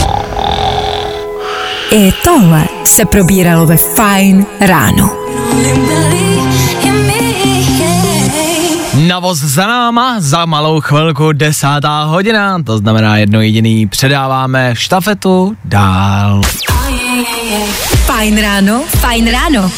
[1.91, 5.26] I tohle se probíralo ve Fajn ráno.
[9.07, 16.41] Navoz za náma, za malou chvilku desátá hodina, to znamená jedno jediný, předáváme štafetu dál.
[18.05, 19.71] Fajn ráno, fajn ráno.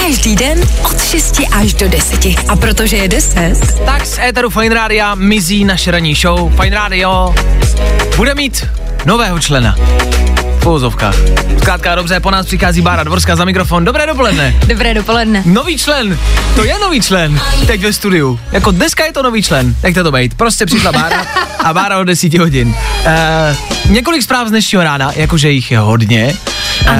[0.00, 2.26] Každý den od 6 až do 10.
[2.48, 3.54] A protože je 10,
[3.84, 6.52] Tak z éteru Fine Rádia mizí naše ranní show.
[6.62, 7.34] Fine Radio
[8.16, 8.66] bude mít
[9.04, 9.76] nového člena.
[10.66, 11.14] Uvozovkách.
[11.58, 13.84] Zkrátka dobře, po nás přichází Bára Dvorská za mikrofon.
[13.84, 14.54] Dobré dopoledne.
[14.66, 15.42] Dobré dopoledne.
[15.46, 16.18] Nový člen,
[16.54, 18.40] to je nový člen, teď ve studiu.
[18.52, 20.34] Jako dneska je to nový člen, jak to být.
[20.34, 21.26] Prostě přišla Bára
[21.66, 22.68] a Bára od 10 hodin.
[22.68, 26.36] Uh, několik zpráv z dnešního rána, jakože jich je hodně.
[26.88, 26.92] Uh,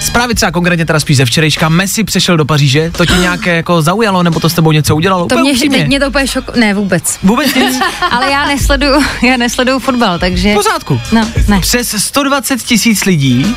[0.00, 1.68] zprávy třeba konkrétně teda spíš ze včerejška.
[1.68, 5.26] Messi přešel do Paříže, to tě nějaké jako zaujalo, nebo to s tebou něco udělalo?
[5.26, 5.78] To Úplně mě, upřímně.
[5.78, 6.56] teď mě to úplně šok...
[6.56, 7.18] Ne, vůbec.
[7.22, 7.80] Vůbec nic?
[8.10, 10.52] Ale já nesleduju, já nesleduju fotbal, takže...
[10.52, 11.00] V pořádku.
[11.12, 11.60] No, ne.
[11.60, 13.56] Přes 120 tisíc lidí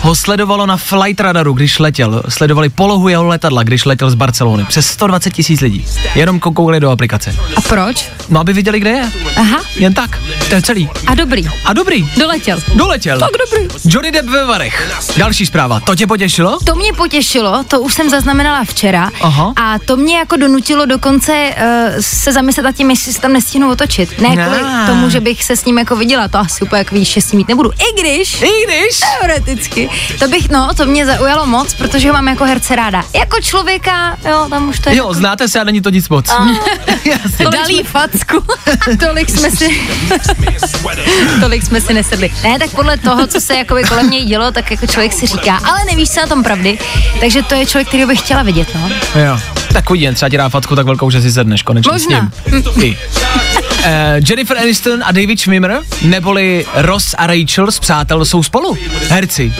[0.00, 2.22] ho sledovalo na flight radaru, když letěl.
[2.28, 4.64] Sledovali polohu jeho letadla, když letěl z Barcelony.
[4.64, 5.86] Přes 120 tisíc lidí.
[6.14, 7.36] Jenom koukali do aplikace.
[7.56, 8.08] A proč?
[8.28, 9.10] No, aby viděli, kde je.
[9.36, 10.18] Aha, Jen tak.
[10.48, 10.90] To je celý.
[11.06, 11.44] a dobrý.
[11.64, 12.08] A dobrý.
[12.16, 12.58] Doletěl.
[12.74, 13.18] Doletěl.
[13.18, 13.68] Tak dobrý.
[13.84, 14.90] Johnny Depp ve Varech.
[15.16, 15.80] Další zpráva.
[15.80, 16.58] To tě potěšilo?
[16.64, 19.52] To mě potěšilo, to už jsem zaznamenala včera Aha.
[19.56, 23.70] a to mě jako donutilo dokonce uh, se zamyslet nad tím, jestli se tam nestihnu
[23.70, 24.18] otočit.
[24.18, 27.36] Ne kvůli tomu, že bych se s ním jako viděla, to asi úplně jako štěstí
[27.36, 27.70] mít nebudu.
[27.72, 29.00] I když, I když.
[29.20, 33.04] teoreticky, to bych, no, to mě zaujalo moc, protože ho mám jako herce ráda.
[33.14, 36.26] Jako člověka, jo, tam už to je Jo, znáte se a není to nic moc.
[37.50, 38.44] Dalí facku.
[39.06, 39.73] tolik jsme si
[41.40, 42.30] tolik jsme si nesedli.
[42.42, 45.56] Ne, tak podle toho, co se jakoby kolem něj dělo, tak jako člověk si říká,
[45.56, 46.78] ale nevíš se na tom pravdy,
[47.20, 48.90] takže to je člověk, který bych chtěla vidět, no.
[49.20, 49.38] Jo.
[49.72, 52.30] Tak uvidím, třeba ti dá facku tak velkou, že si sedneš konečně Možná.
[52.46, 52.62] s ním.
[52.80, 52.98] Ty.
[53.78, 53.84] Uh,
[54.28, 58.76] Jennifer Aniston a David Schwimmer, neboli Ross a Rachel z Přátel jsou spolu.
[59.08, 59.52] Herci.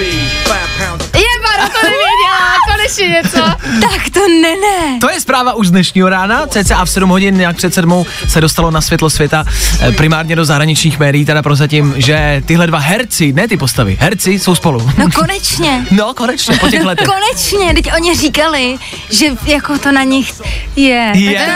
[1.57, 3.39] Baro, to nevěděla, konečně něco.
[3.81, 4.99] tak to ne, ne.
[5.01, 8.41] To je zpráva už z dnešního rána, cca v 7 hodin, nějak před sedmou se
[8.41, 9.45] dostalo na světlo světa,
[9.81, 14.31] eh, primárně do zahraničních médií, teda prozatím, že tyhle dva herci, ne ty postavy, herci
[14.39, 14.91] jsou spolu.
[14.99, 15.87] No konečně.
[15.95, 17.07] No, konečně, po těch letech.
[17.09, 18.77] Konečně, teď oni říkali,
[19.11, 20.33] že jako to na nich
[20.77, 21.13] je.
[21.15, 21.47] Je.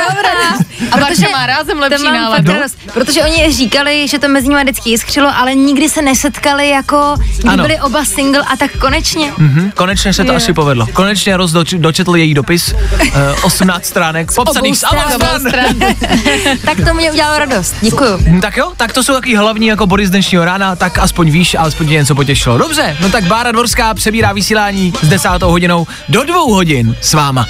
[0.92, 2.52] A Barča má rázem lepší náladu.
[2.94, 7.48] Protože oni říkali, že to mezi nimi vždycky jiskřilo, ale nikdy se nesetkali jako, kdy
[7.48, 7.62] Ano.
[7.62, 9.32] byli oba single a tak konečně.
[9.38, 10.36] Mhm, konečně se to Je.
[10.36, 10.86] asi povedlo.
[10.92, 12.74] Konečně doč- dočetl její dopis,
[13.14, 15.40] eh, 18 stránek, popsaných z stran.
[15.40, 15.74] stran.
[16.64, 17.74] tak to mě udělalo radost.
[17.80, 18.18] Děkuju.
[18.18, 21.30] Hm, Tak jo, tak to jsou taky hlavní jako body z dnešního rána, tak aspoň
[21.30, 22.58] víš, alespoň tě něco potěšilo.
[22.58, 27.46] Dobře, no tak Bára Dvorská přebírá vysílání s desátou hodinou do dvou hodin s váma.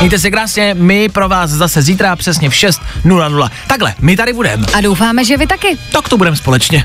[0.00, 3.50] Mějte se krásně, my pro vás zase zítra přesně v 6.00.
[3.66, 4.66] Takhle, my tady budeme.
[4.74, 5.78] A doufáme, že vy taky.
[5.92, 6.84] Tak to budeme společně.